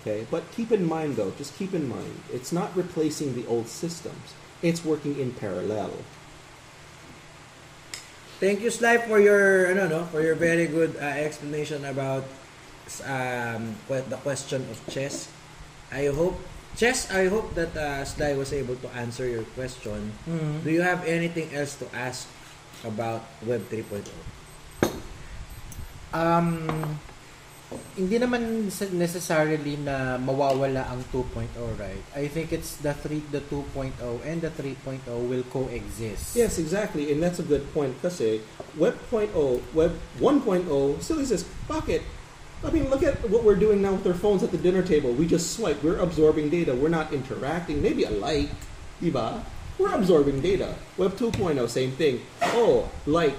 Okay, 0.00 0.26
but 0.32 0.50
keep 0.50 0.72
in 0.72 0.84
mind 0.84 1.14
though, 1.14 1.30
just 1.38 1.56
keep 1.56 1.74
in 1.74 1.88
mind, 1.88 2.22
it's 2.32 2.50
not 2.50 2.74
replacing 2.74 3.36
the 3.36 3.46
old 3.46 3.68
systems. 3.68 4.34
It's 4.62 4.84
working 4.84 5.16
in 5.16 5.30
parallel. 5.30 5.92
Thank 8.40 8.62
you, 8.62 8.70
Sly, 8.70 8.98
for 8.98 9.20
your 9.20 9.70
ano 9.70 9.86
no, 9.86 10.04
for 10.06 10.20
your 10.20 10.34
very 10.34 10.66
good 10.66 10.96
uh, 10.96 11.06
explanation 11.22 11.84
about 11.84 12.24
um, 13.06 13.76
the 13.86 14.18
question 14.26 14.66
of 14.74 14.82
chess. 14.90 15.30
I 15.92 16.06
hope 16.06 16.34
chess. 16.78 17.10
I 17.10 17.26
hope 17.26 17.52
that 17.58 17.74
uh, 17.74 18.06
Sly 18.06 18.38
was 18.38 18.54
able 18.54 18.78
to 18.80 18.88
answer 18.94 19.26
your 19.26 19.42
question. 19.58 20.14
Mhm. 20.24 20.62
Do 20.62 20.70
you 20.70 20.80
have 20.86 21.02
anything 21.04 21.50
else 21.50 21.74
to 21.82 21.86
ask 21.90 22.30
about 22.86 23.26
Web 23.42 23.66
3.0? 23.66 24.06
Um, 26.14 26.96
hindi 27.98 28.16
naman 28.16 28.72
necessarily 28.96 29.76
na 29.76 30.16
mawawala 30.16 30.88
ang 30.88 31.04
2.0, 31.12 31.52
right? 31.76 32.00
I 32.16 32.24
think 32.30 32.48
it's 32.54 32.80
the 32.80 32.96
3, 32.96 33.28
the 33.28 33.44
2.0 33.44 33.92
and 34.24 34.40
the 34.40 34.48
3.0 34.48 35.04
will 35.28 35.44
coexist. 35.52 36.32
Yes, 36.32 36.56
exactly, 36.56 37.12
and 37.12 37.20
that's 37.20 37.42
a 37.42 37.46
good 37.46 37.68
point 37.76 37.92
kasi 38.00 38.40
Web 38.80 38.96
0.0, 39.12 39.34
Web 39.76 39.92
1.0 40.16 40.64
still 41.04 41.20
exists. 41.20 41.44
Bakit? 41.68 42.00
I 42.64 42.70
mean, 42.70 42.90
look 42.90 43.02
at 43.02 43.16
what 43.30 43.44
we're 43.44 43.54
doing 43.56 43.80
now 43.80 43.92
with 43.92 44.06
our 44.06 44.14
phones 44.14 44.42
at 44.42 44.50
the 44.50 44.58
dinner 44.58 44.82
table. 44.82 45.12
We 45.12 45.26
just 45.26 45.54
swipe. 45.56 45.82
We're 45.82 45.98
absorbing 45.98 46.50
data. 46.50 46.74
We're 46.74 46.88
not 46.88 47.12
interacting. 47.12 47.80
Maybe 47.80 48.04
a 48.04 48.10
like, 48.10 48.50
diba? 49.00 49.42
We're 49.78 49.94
absorbing 49.94 50.40
data. 50.40 50.74
Web 50.96 51.12
2.0, 51.12 51.68
same 51.68 51.92
thing. 51.92 52.20
Oh, 52.42 52.90
like. 53.06 53.34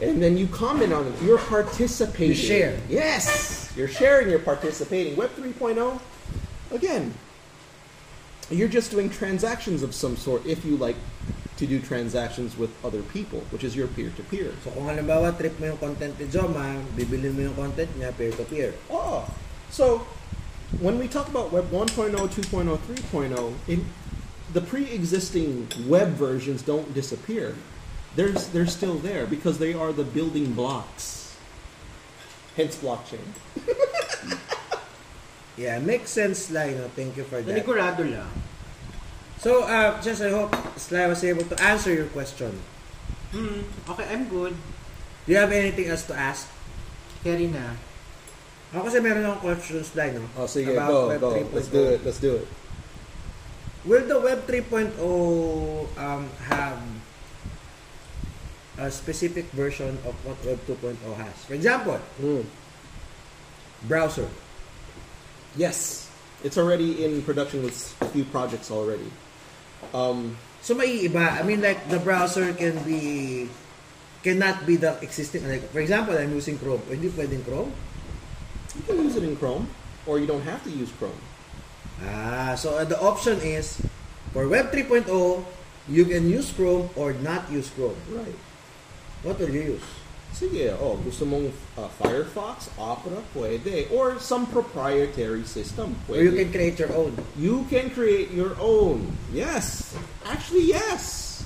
and 0.00 0.22
then 0.22 0.36
you 0.38 0.46
comment 0.46 0.94
on 0.94 1.06
it. 1.06 1.22
You're 1.22 1.38
participating. 1.38 2.28
You 2.28 2.34
share. 2.34 2.80
Yes, 2.88 3.72
you're 3.76 3.88
sharing. 3.88 4.30
You're 4.30 4.38
participating. 4.38 5.14
Web 5.14 5.30
3.0, 5.36 6.00
again, 6.70 7.12
you're 8.50 8.68
just 8.68 8.90
doing 8.90 9.10
transactions 9.10 9.82
of 9.82 9.94
some 9.94 10.16
sort. 10.16 10.46
If 10.46 10.64
you 10.64 10.78
like 10.78 10.96
to 11.56 11.66
do 11.66 11.80
transactions 11.80 12.56
with 12.56 12.70
other 12.84 13.02
people, 13.02 13.40
which 13.50 13.64
is 13.64 13.74
your 13.74 13.88
peer-to-peer. 13.88 14.52
So 14.62 14.70
kung 14.70 14.86
halimbawa 14.86 15.36
trip 15.36 15.58
mo 15.58 15.72
yung 15.72 15.80
content 15.80 16.18
ni 16.20 16.26
Joma, 16.28 16.80
bibilin 16.94 17.32
mo 17.32 17.40
yung 17.48 17.56
content 17.56 17.90
niya 17.96 18.12
peer-to-peer. 18.12 18.74
Oh, 18.92 19.24
so 19.70 20.06
when 20.80 20.98
we 20.98 21.08
talk 21.08 21.28
about 21.28 21.52
Web 21.52 21.72
1.0, 21.72 22.12
2.0, 22.12 22.76
3.0, 22.76 23.84
the 24.52 24.60
pre-existing 24.60 25.68
web 25.88 26.12
versions 26.16 26.62
don't 26.62 26.92
disappear. 26.92 27.56
They're, 28.16 28.32
they're 28.52 28.68
still 28.68 28.96
there 28.96 29.26
because 29.26 29.58
they 29.58 29.74
are 29.74 29.92
the 29.92 30.04
building 30.04 30.52
blocks. 30.52 31.36
Hence 32.56 32.76
blockchain. 32.76 33.24
Yeah, 35.56 35.78
makes 35.78 36.10
sense, 36.10 36.52
Sly. 36.52 36.76
No? 36.76 36.88
Thank 36.92 37.16
you 37.16 37.24
for 37.24 37.40
that. 37.40 37.48
Nanigurado 37.48 38.04
lang. 38.04 38.28
So, 39.38 39.64
uh, 39.64 40.00
just 40.00 40.22
I 40.22 40.30
hope 40.30 40.54
Sly 40.76 41.06
was 41.06 41.22
able 41.22 41.44
to 41.44 41.56
answer 41.62 41.92
your 41.92 42.06
question. 42.10 42.56
Hmm, 43.32 43.62
okay, 43.90 44.06
I'm 44.10 44.28
good. 44.28 44.56
Do 45.26 45.32
you 45.32 45.38
have 45.38 45.52
anything 45.52 45.86
else 45.88 46.04
to 46.08 46.14
ask? 46.16 46.48
Carry 47.22 47.46
na. 47.48 47.76
Ako 48.74 48.88
kasi 48.88 48.98
meron 49.00 49.24
akong 49.26 49.42
questions, 49.54 49.92
Sly, 49.92 50.10
no? 50.16 50.24
Oh, 50.38 50.46
sige, 50.48 50.72
About 50.72 50.88
go, 50.88 51.08
Web 51.08 51.20
go. 51.20 51.30
3.0. 51.36 51.54
Let's 51.54 51.68
do 51.68 51.82
it. 51.84 52.00
Let's 52.04 52.20
do 52.20 52.32
it. 52.42 52.46
Will 53.86 54.02
the 54.08 54.18
Web 54.18 54.46
3.0 54.46 54.98
um, 55.98 56.24
have 56.50 56.78
a 58.78 58.90
specific 58.90 59.46
version 59.54 59.94
of 60.04 60.14
what 60.26 60.34
Web 60.44 60.58
2.0 60.66 60.96
has? 61.16 61.36
For 61.46 61.54
example, 61.54 61.98
Hmm. 62.18 62.42
browser. 63.86 64.26
Yes, 65.56 66.10
it's 66.42 66.58
already 66.58 67.04
in 67.04 67.22
production 67.22 67.62
with 67.62 67.76
a 68.02 68.08
few 68.10 68.24
projects 68.26 68.70
already. 68.70 69.08
Um, 69.94 70.36
So 70.66 70.74
may 70.74 71.06
iba. 71.06 71.38
I 71.38 71.46
mean 71.46 71.62
like 71.62 71.86
the 71.86 72.02
browser 72.02 72.50
can 72.50 72.74
be 72.82 73.46
cannot 74.26 74.66
be 74.66 74.74
the 74.74 74.98
existing 74.98 75.46
like 75.46 75.62
for 75.70 75.78
example 75.78 76.18
I'm 76.18 76.34
using 76.34 76.58
Chrome. 76.58 76.82
Hindi 76.90 77.06
pwedeng 77.14 77.46
Chrome? 77.46 77.70
you 78.76 78.82
can 78.82 78.98
use 79.04 79.16
it 79.16 79.24
in 79.24 79.36
Chrome, 79.36 79.70
or 80.04 80.18
you 80.18 80.26
don't 80.26 80.42
have 80.42 80.62
to 80.64 80.70
use 80.70 80.92
Chrome. 80.98 81.16
Ah, 82.04 82.58
so 82.58 82.76
uh, 82.76 82.84
the 82.84 82.98
option 83.00 83.40
is 83.40 83.80
for 84.34 84.44
Web 84.48 84.68
3.0 84.68 85.08
you 85.88 86.04
can 86.04 86.28
use 86.28 86.52
Chrome 86.52 86.90
or 86.98 87.14
not 87.24 87.48
use 87.48 87.70
Chrome. 87.70 87.96
Right. 88.10 88.36
What 89.22 89.38
will 89.38 89.48
you 89.48 89.78
use? 89.78 89.86
Sige, 90.34 90.68
oh, 90.80 90.96
gusto 91.00 91.24
mong 91.24 91.48
uh, 91.78 91.88
Firefox, 91.96 92.68
Opera, 92.76 93.22
pwede. 93.34 93.88
Or 93.90 94.18
some 94.20 94.44
proprietary 94.46 95.44
system, 95.44 95.96
Or 96.08 96.16
you 96.20 96.32
can 96.32 96.52
create 96.52 96.76
your 96.78 96.92
own. 96.92 97.16
You 97.38 97.64
can 97.72 97.88
create 97.90 98.30
your 98.32 98.52
own. 98.60 99.16
Yes. 99.32 99.96
Actually, 100.28 100.68
yes. 100.68 101.44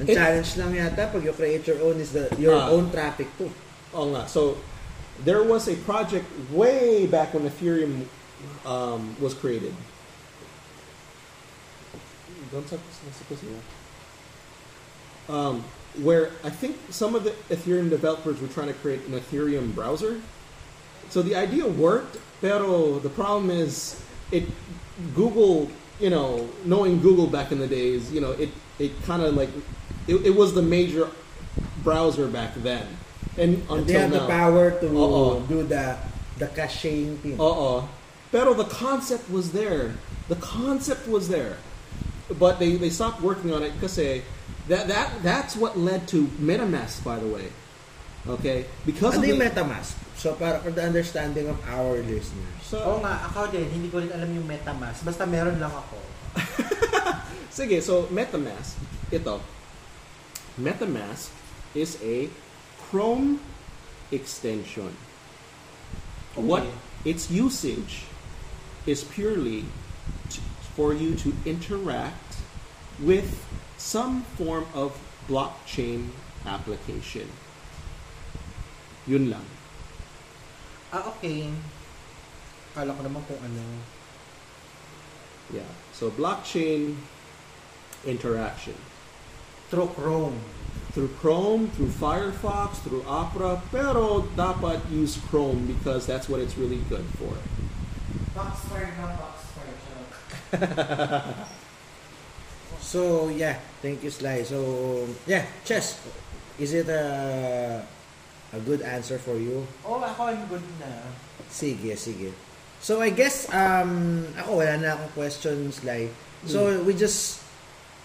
Ang 0.00 0.08
It- 0.08 0.14
challenge 0.16 0.56
lang 0.56 0.72
yata 0.72 1.10
pag 1.12 1.20
you 1.20 1.34
create 1.36 1.66
your 1.66 1.82
own 1.84 1.98
is 2.00 2.14
the 2.16 2.30
your 2.38 2.54
Ah. 2.56 2.70
own 2.72 2.88
traffic 2.88 3.26
too. 3.36 3.50
Oh, 3.92 4.08
nga. 4.14 4.24
So, 4.30 4.56
there 5.26 5.42
was 5.42 5.66
a 5.68 5.76
project 5.84 6.24
way 6.54 7.04
back 7.04 7.34
when 7.34 7.44
Ethereum 7.44 8.06
um, 8.64 9.18
was 9.20 9.34
created. 9.34 9.74
Don't 12.48 12.64
nasa 12.64 13.22
pussy 13.28 13.46
mo. 13.52 13.60
Um, 15.28 15.56
where 16.02 16.30
I 16.44 16.50
think 16.50 16.76
some 16.90 17.14
of 17.14 17.24
the 17.24 17.30
Ethereum 17.50 17.90
developers 17.90 18.40
were 18.40 18.48
trying 18.48 18.68
to 18.68 18.74
create 18.74 19.04
an 19.06 19.18
Ethereum 19.18 19.74
browser. 19.74 20.20
So 21.10 21.22
the 21.22 21.34
idea 21.34 21.66
worked, 21.66 22.18
pero 22.40 22.98
the 22.98 23.08
problem 23.08 23.50
is 23.50 24.00
it 24.30 24.44
Google, 25.14 25.70
you 26.00 26.10
know, 26.10 26.48
knowing 26.64 27.00
Google 27.00 27.26
back 27.26 27.52
in 27.52 27.58
the 27.58 27.66
days, 27.66 28.12
you 28.12 28.20
know, 28.20 28.32
it 28.32 28.50
it 28.78 28.92
kind 29.04 29.22
of 29.22 29.34
like 29.34 29.50
it, 30.06 30.16
it 30.26 30.34
was 30.34 30.54
the 30.54 30.62
major 30.62 31.10
browser 31.82 32.28
back 32.28 32.54
then, 32.56 32.86
and 33.36 33.58
until 33.70 33.84
they 33.84 33.92
have 33.94 34.12
now. 34.12 34.20
the 34.20 34.26
power 34.26 34.70
to 34.80 34.86
Oo. 34.86 35.46
do 35.48 35.62
the 35.62 35.96
the 36.38 36.46
caching 36.48 37.16
thing. 37.18 37.40
Uh-uh. 37.40 37.86
Pero 38.30 38.52
the 38.54 38.64
concept 38.64 39.30
was 39.30 39.52
there. 39.52 39.94
The 40.28 40.36
concept 40.36 41.08
was 41.08 41.28
there. 41.28 41.56
But 42.38 42.58
they, 42.58 42.76
they 42.76 42.90
stopped 42.90 43.22
working 43.22 43.52
on 43.54 43.62
it 43.62 43.72
because 43.72 43.94
that, 44.68 44.88
that 44.88 45.22
that's 45.22 45.56
what 45.56 45.76
led 45.76 46.06
to 46.08 46.26
MetaMask, 46.40 47.04
by 47.04 47.18
the 47.18 47.26
way. 47.26 47.48
Okay? 48.28 48.66
Because 48.84 49.16
Ano 49.16 49.24
of 49.24 49.28
yung 49.28 49.38
the, 49.40 49.48
MetaMask? 49.48 49.94
So 50.16 50.34
para 50.34 50.60
for 50.60 50.70
the 50.70 50.82
understanding 50.82 51.48
of 51.48 51.56
our 51.68 51.96
listeners. 52.04 52.60
so, 52.60 52.76
Oo 52.82 52.98
nga, 53.00 53.24
ako 53.30 53.48
din, 53.48 53.64
hindi 53.70 53.88
ko 53.88 54.02
rin 54.02 54.12
alam 54.12 54.28
yung 54.34 54.44
MetaMask. 54.44 55.06
Basta 55.06 55.24
meron 55.24 55.56
lang 55.56 55.72
ako. 55.72 55.96
sige, 57.58 57.80
so 57.80 58.06
MetaMask, 58.12 58.76
ito. 59.08 59.40
MetaMask 60.58 61.30
is 61.72 61.96
a 62.04 62.28
Chrome 62.88 63.40
extension. 64.10 64.96
What 66.34 66.64
its 67.04 67.30
usage 67.30 68.08
is 68.86 69.04
purely 69.04 69.68
to, 70.30 70.40
for 70.72 70.94
you 70.94 71.14
to 71.20 71.36
interact 71.44 72.40
with 73.00 73.44
some 73.78 74.22
form 74.36 74.66
of 74.74 74.92
blockchain 75.30 76.10
application. 76.44 77.30
Yun 79.06 79.30
lang. 79.30 79.46
Ah, 80.92 81.08
okay. 81.16 81.48
Kala 82.74 82.92
ko 82.92 83.00
naman 83.06 83.22
kung 83.24 83.40
ano. 83.40 83.64
Yeah. 85.48 85.70
So 85.96 86.12
blockchain 86.12 87.00
interaction 88.04 88.76
Through 89.72 89.96
Chrome. 89.96 90.38
through 90.92 91.08
Chrome, 91.20 91.68
through 91.78 91.88
Firefox, 91.94 92.82
through 92.82 93.04
Opera, 93.06 93.62
pero 93.70 94.26
dapat 94.34 94.80
use 94.90 95.20
Chrome 95.30 95.68
because 95.68 96.06
that's 96.08 96.28
what 96.28 96.40
it's 96.40 96.58
really 96.58 96.82
good 96.88 97.04
for. 97.20 97.36
Foxfire 98.34 98.96
na 98.98 99.14
Foxfire. 99.14 99.76
So 102.80 103.28
yeah, 103.28 103.58
thank 103.82 104.02
you 104.02 104.10
Sly. 104.10 104.42
So 104.42 105.06
yeah, 105.26 105.46
Ches. 105.64 106.00
Is 106.58 106.74
it 106.74 106.88
a 106.90 107.04
a 108.52 108.60
good 108.64 108.82
answer 108.82 109.18
for 109.20 109.36
you? 109.36 109.66
Oo, 109.84 110.00
ako 110.00 110.32
I'm 110.32 110.42
good 110.48 110.64
na. 110.80 110.88
Sige, 111.50 111.94
sige. 111.94 112.34
So 112.80 113.02
I 113.02 113.10
guess 113.10 113.50
um 113.50 114.24
ako 114.38 114.62
wala 114.62 114.74
na 114.78 114.88
akong 114.94 115.12
questions 115.14 115.82
Sly. 115.82 116.10
So 116.46 116.82
we 116.86 116.94
just 116.94 117.42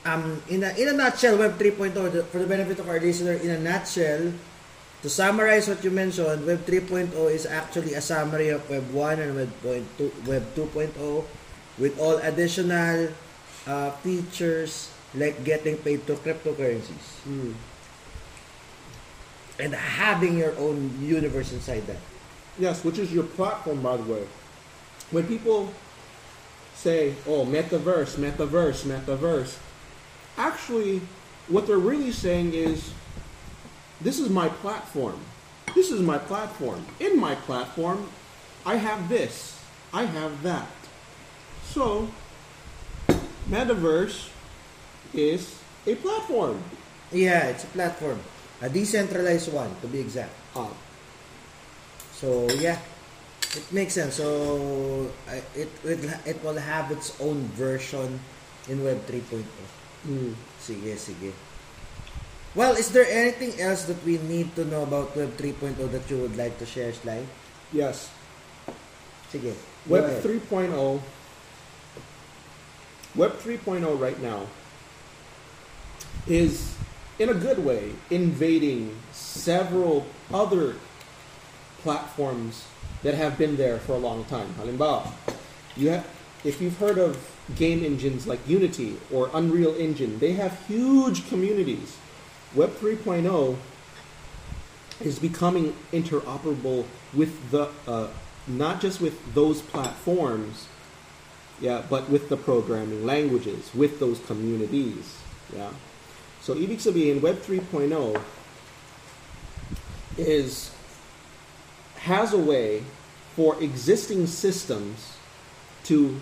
um 0.03 0.41
in 0.49 0.65
a 0.65 0.73
in 0.75 0.89
a 0.91 0.95
nutshell 0.95 1.37
web 1.39 1.55
3.0 1.55 1.93
for 2.27 2.39
the 2.41 2.49
benefit 2.49 2.81
of 2.81 2.89
our 2.89 2.99
listener 2.99 3.37
in 3.39 3.55
a 3.55 3.59
nutshell 3.61 4.33
to 5.03 5.07
summarize 5.11 5.67
what 5.67 5.83
you 5.83 5.91
mentioned 5.91 6.43
web 6.47 6.63
3.0 6.65 7.11
is 7.31 7.45
actually 7.45 7.93
a 7.93 8.03
summary 8.03 8.49
of 8.49 8.63
web 8.67 8.83
1 8.91 9.19
and 9.19 9.31
web 9.35 9.51
2 9.63 10.27
web 10.27 10.43
2.0 10.55 10.95
with 11.77 11.93
all 11.99 12.17
additional 12.23 13.11
uh, 13.67 13.91
features 14.01 14.91
like 15.15 15.43
getting 15.43 15.77
paid 15.77 16.05
to 16.07 16.15
cryptocurrencies 16.15 17.21
and 19.59 19.73
having 19.73 20.37
your 20.37 20.57
own 20.57 20.97
universe 21.01 21.53
inside 21.53 21.85
that 21.87 22.01
Yes, 22.57 22.83
which 22.83 22.99
is 22.99 23.11
your 23.11 23.23
platform, 23.23 23.81
by 23.81 23.97
the 23.97 24.03
way. 24.03 24.27
When 25.11 25.25
people 25.25 25.73
say, 26.75 27.15
oh, 27.27 27.45
metaverse, 27.45 28.15
metaverse, 28.17 28.85
metaverse, 28.85 29.57
actually, 30.37 31.01
what 31.47 31.65
they're 31.65 31.77
really 31.77 32.11
saying 32.11 32.53
is, 32.53 32.93
this 34.01 34.19
is 34.19 34.29
my 34.29 34.49
platform. 34.49 35.19
This 35.73 35.89
is 35.89 36.01
my 36.01 36.17
platform. 36.17 36.85
In 36.99 37.19
my 37.19 37.35
platform, 37.35 38.07
I 38.65 38.75
have 38.75 39.09
this, 39.09 39.59
I 39.91 40.03
have 40.03 40.43
that. 40.43 40.67
So, 41.65 42.09
metaverse 43.49 44.29
is 45.13 45.55
a 45.87 45.95
platform. 45.95 46.61
Yeah, 47.11 47.49
it's 47.53 47.63
a 47.63 47.67
platform. 47.67 48.19
A 48.61 48.69
decentralized 48.69 49.51
one, 49.53 49.69
to 49.81 49.87
be 49.87 49.99
exact. 49.99 50.31
Uh, 50.55 50.71
So, 52.15 52.47
yeah. 52.55 52.79
It 53.53 53.67
makes 53.71 53.93
sense. 53.93 54.15
So, 54.15 55.11
it, 55.53 55.69
it, 55.83 55.99
it 56.25 56.37
will 56.43 56.57
have 56.57 56.89
its 56.89 57.13
own 57.19 57.43
version 57.53 58.17
in 58.69 58.81
Web 58.83 59.05
3.0. 59.05 59.43
mm. 60.07 60.33
Sige, 60.63 60.95
sige. 60.97 61.33
Well, 62.55 62.73
is 62.77 62.89
there 62.95 63.05
anything 63.09 63.59
else 63.59 63.85
that 63.85 63.99
we 64.05 64.17
need 64.17 64.55
to 64.55 64.63
know 64.65 64.83
about 64.83 65.13
Web 65.17 65.35
3.0 65.37 65.75
that 65.91 66.05
you 66.09 66.17
would 66.23 66.37
like 66.37 66.57
to 66.59 66.65
share, 66.65 66.93
Sly? 66.93 67.25
Yes, 67.73 68.09
Sige. 69.29 69.53
Web 69.85 70.05
3.0 70.23 70.71
Web 73.15 73.37
3.0 73.37 73.99
right 73.99 74.19
now 74.21 74.47
is 76.27 76.75
in 77.19 77.29
a 77.29 77.33
good 77.33 77.59
way, 77.59 77.91
invading 78.09 78.95
several 79.11 80.07
other 80.33 80.75
platforms 81.81 82.65
that 83.03 83.13
have 83.13 83.37
been 83.37 83.55
there 83.55 83.77
for 83.77 83.93
a 83.93 83.97
long 83.97 84.25
time. 84.25 84.47
Halimbawa, 84.55 85.11
you 85.75 85.89
have, 85.89 86.07
if 86.43 86.59
you've 86.59 86.77
heard 86.77 86.97
of 86.97 87.29
game 87.55 87.83
engines 87.83 88.25
like 88.25 88.39
Unity 88.47 88.97
or 89.11 89.29
Unreal 89.33 89.75
Engine, 89.75 90.17
they 90.19 90.33
have 90.33 90.59
huge 90.67 91.27
communities. 91.29 91.97
Web 92.55 92.71
3.0 92.77 93.57
is 95.01 95.19
becoming 95.19 95.75
interoperable 95.91 96.85
with 97.13 97.51
the 97.51 97.69
uh, 97.87 98.07
not 98.47 98.81
just 98.81 98.99
with 98.99 99.33
those 99.33 99.61
platforms, 99.61 100.67
yeah, 101.63 101.81
but 101.89 102.09
with 102.09 102.27
the 102.27 102.35
programming 102.35 103.05
languages, 103.05 103.71
with 103.73 103.97
those 103.97 104.19
communities, 104.27 105.17
yeah. 105.55 105.69
So 106.41 106.55
ibig 106.55 106.83
sabihin, 106.83 107.21
Web 107.21 107.39
3.0 107.39 108.21
is 110.17 110.71
has 112.03 112.33
a 112.33 112.37
way 112.37 112.83
for 113.37 113.55
existing 113.63 114.27
systems 114.27 115.15
to 115.85 116.19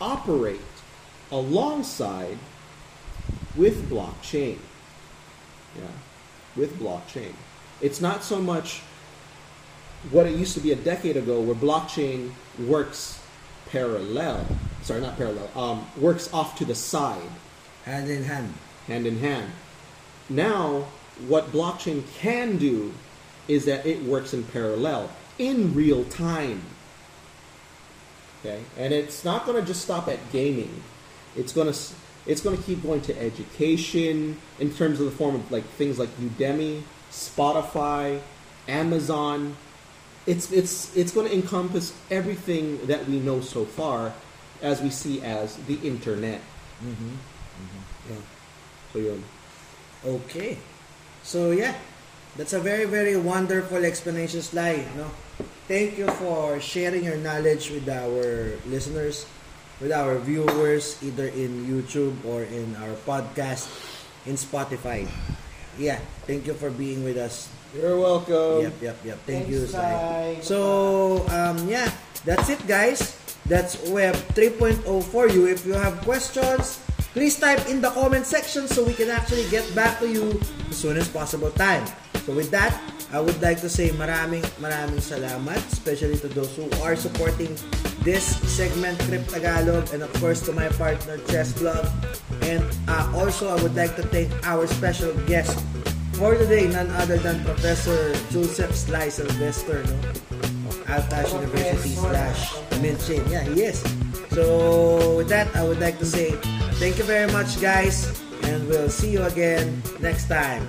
operate 0.00 0.74
alongside 1.30 2.36
with 3.54 3.88
blockchain. 3.88 4.58
Yeah, 5.78 5.94
with 6.56 6.74
blockchain. 6.80 7.34
It's 7.80 8.00
not 8.00 8.24
so 8.24 8.42
much 8.42 8.82
what 10.10 10.26
it 10.26 10.34
used 10.34 10.54
to 10.54 10.60
be 10.60 10.72
a 10.72 10.76
decade 10.76 11.16
ago 11.16 11.40
where 11.40 11.54
blockchain 11.54 12.32
works 12.58 13.19
parallel. 13.70 14.46
Sorry, 14.82 15.00
not 15.00 15.16
parallel. 15.16 15.50
Um, 15.56 15.86
works 15.96 16.32
off 16.32 16.56
to 16.58 16.64
the 16.64 16.74
side, 16.74 17.30
Hand 17.84 18.10
in 18.10 18.24
hand. 18.24 18.54
hand 18.86 19.06
in 19.06 19.18
hand. 19.18 19.50
Now, 20.28 20.86
what 21.26 21.52
blockchain 21.52 22.04
can 22.16 22.56
do 22.56 22.92
is 23.48 23.64
that 23.64 23.84
it 23.84 24.02
works 24.04 24.32
in 24.32 24.44
parallel, 24.44 25.10
in 25.38 25.74
real 25.74 26.04
time. 26.04 26.62
Okay, 28.40 28.62
and 28.78 28.92
it's 28.92 29.24
not 29.24 29.44
going 29.44 29.60
to 29.60 29.66
just 29.66 29.82
stop 29.82 30.08
at 30.08 30.18
gaming. 30.32 30.82
It's 31.36 31.52
going 31.52 31.72
to 31.72 31.78
it's 32.26 32.40
going 32.40 32.56
to 32.56 32.62
keep 32.62 32.82
going 32.82 33.00
to 33.02 33.18
education 33.20 34.38
in 34.58 34.72
terms 34.72 35.00
of 35.00 35.06
the 35.06 35.12
form 35.12 35.34
of 35.34 35.50
like 35.50 35.64
things 35.64 35.98
like 35.98 36.08
Udemy, 36.18 36.82
Spotify, 37.10 38.20
Amazon. 38.68 39.56
It's 40.26 40.52
it's 40.52 40.94
it's 40.96 41.12
going 41.12 41.28
to 41.28 41.34
encompass 41.34 41.92
everything 42.10 42.86
that 42.86 43.08
we 43.08 43.18
know 43.20 43.40
so 43.40 43.64
far, 43.64 44.12
as 44.60 44.80
we 44.80 44.90
see 44.90 45.22
as 45.22 45.56
the 45.64 45.80
internet. 45.80 46.40
Mm-hmm. 46.84 47.14
Yeah. 48.10 48.22
So 48.92 48.98
yun. 48.98 49.24
Okay. 50.04 50.58
So 51.22 51.50
yeah, 51.52 51.74
that's 52.36 52.52
a 52.52 52.60
very 52.60 52.84
very 52.84 53.16
wonderful 53.16 53.84
explanation, 53.84 54.42
Sly. 54.42 54.84
No, 54.96 55.08
thank 55.68 55.96
you 55.96 56.08
for 56.20 56.60
sharing 56.60 57.04
your 57.04 57.16
knowledge 57.16 57.70
with 57.70 57.88
our 57.88 58.56
listeners, 58.68 59.24
with 59.80 59.92
our 59.92 60.18
viewers, 60.20 61.00
either 61.02 61.28
in 61.28 61.64
YouTube 61.64 62.16
or 62.24 62.44
in 62.44 62.76
our 62.76 62.96
podcast 63.08 63.68
in 64.26 64.36
Spotify. 64.36 65.08
Yeah, 65.78 66.00
thank 66.28 66.46
you 66.46 66.54
for 66.54 66.68
being 66.68 67.04
with 67.04 67.16
us. 67.16 67.48
You're 67.74 67.98
welcome. 67.98 68.62
Yep, 68.62 68.82
yep, 68.82 68.96
yep. 69.04 69.18
Thank 69.26 69.46
Thanks, 69.46 69.50
you. 69.50 69.66
Sly. 69.66 70.38
So, 70.42 71.26
um, 71.30 71.68
yeah, 71.68 71.90
that's 72.24 72.50
it, 72.50 72.58
guys. 72.66 73.14
That's 73.46 73.78
Web 73.90 74.14
3.0 74.34 74.82
for 75.10 75.28
you. 75.28 75.46
If 75.46 75.66
you 75.66 75.74
have 75.74 76.00
questions, 76.02 76.82
please 77.14 77.38
type 77.38 77.68
in 77.68 77.80
the 77.80 77.90
comment 77.90 78.26
section 78.26 78.66
so 78.66 78.84
we 78.84 78.94
can 78.94 79.10
actually 79.10 79.48
get 79.50 79.66
back 79.74 79.98
to 80.00 80.08
you 80.08 80.40
as 80.68 80.76
soon 80.76 80.96
as 80.96 81.08
possible 81.08 81.50
time. 81.50 81.86
So 82.26 82.34
with 82.34 82.50
that, 82.50 82.74
I 83.12 83.18
would 83.18 83.42
like 83.42 83.58
to 83.62 83.68
say 83.68 83.90
maraming 83.90 84.46
maraming 84.62 85.02
salamat, 85.02 85.58
especially 85.74 86.14
to 86.22 86.28
those 86.30 86.54
who 86.54 86.70
are 86.78 86.94
supporting 86.94 87.50
this 88.06 88.38
segment, 88.46 89.02
Crypt 89.10 89.30
Tagalog, 89.30 89.90
and 89.90 90.02
of 90.06 90.12
course 90.22 90.46
to 90.46 90.52
my 90.54 90.70
partner, 90.78 91.18
Chess 91.26 91.50
Vlog. 91.58 91.90
And 92.46 92.62
uh, 92.86 93.10
also, 93.18 93.50
I 93.50 93.58
would 93.62 93.74
like 93.74 93.98
to 93.98 94.06
thank 94.14 94.30
our 94.46 94.66
special 94.70 95.10
guest 95.26 95.58
for 96.20 96.36
today, 96.36 96.68
none 96.68 96.90
other 97.00 97.16
than 97.16 97.42
Professor 97.48 98.12
Joseph 98.28 98.76
Sly 98.76 99.08
Sylvester, 99.08 99.80
no? 99.88 99.96
Of 100.68 100.76
Altash 100.84 101.32
University 101.32 101.96
slash 101.96 102.60
Minchin. 102.84 103.24
Yeah, 103.32 103.40
he 103.48 103.64
is. 103.64 103.80
So, 104.28 105.16
with 105.16 105.32
that, 105.32 105.48
I 105.56 105.64
would 105.64 105.80
like 105.80 105.98
to 105.98 106.04
say 106.04 106.36
thank 106.76 106.98
you 106.98 107.04
very 107.04 107.32
much, 107.32 107.56
guys, 107.58 108.04
and 108.44 108.68
we'll 108.68 108.92
see 108.92 109.16
you 109.16 109.24
again 109.24 109.82
next 110.00 110.28
time. 110.28 110.68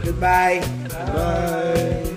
Goodbye. 0.00 0.64
Bye. 0.88 2.15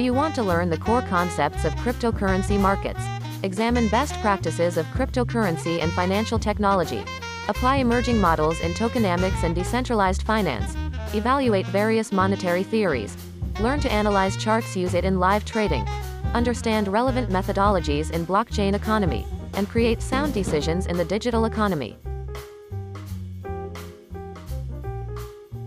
Do 0.00 0.04
you 0.04 0.14
want 0.14 0.34
to 0.36 0.42
learn 0.42 0.70
the 0.70 0.78
core 0.78 1.02
concepts 1.02 1.66
of 1.66 1.74
cryptocurrency 1.74 2.58
markets? 2.58 3.02
Examine 3.42 3.86
best 3.88 4.14
practices 4.22 4.78
of 4.78 4.86
cryptocurrency 4.86 5.82
and 5.82 5.92
financial 5.92 6.38
technology. 6.38 7.04
Apply 7.48 7.76
emerging 7.76 8.18
models 8.18 8.58
in 8.60 8.72
tokenomics 8.72 9.44
and 9.44 9.54
decentralized 9.54 10.22
finance. 10.22 10.74
Evaluate 11.14 11.66
various 11.66 12.12
monetary 12.12 12.62
theories. 12.62 13.14
Learn 13.60 13.78
to 13.80 13.92
analyze 13.92 14.38
charts, 14.38 14.74
use 14.74 14.94
it 14.94 15.04
in 15.04 15.20
live 15.20 15.44
trading. 15.44 15.86
Understand 16.32 16.88
relevant 16.88 17.28
methodologies 17.28 18.10
in 18.10 18.24
blockchain 18.24 18.72
economy 18.72 19.26
and 19.52 19.68
create 19.68 20.00
sound 20.00 20.32
decisions 20.32 20.86
in 20.86 20.96
the 20.96 21.04
digital 21.04 21.44
economy. 21.44 21.98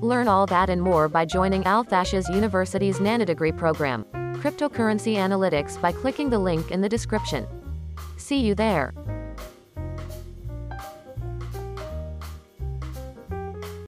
Learn 0.01 0.27
all 0.27 0.47
that 0.47 0.71
and 0.71 0.81
more 0.81 1.07
by 1.07 1.23
joining 1.23 1.61
Althashas 1.65 2.33
University's 2.33 2.97
Nanodegree 2.97 3.55
program, 3.55 4.05
Cryptocurrency 4.43 5.15
Analytics 5.15 5.79
by 5.79 5.93
clicking 5.93 6.29
the 6.29 6.37
link 6.37 6.69
in 6.69 6.81
the 6.81 6.89
description. 6.89 7.47
See 8.17 8.41
you 8.41 8.53
there. 8.53 8.93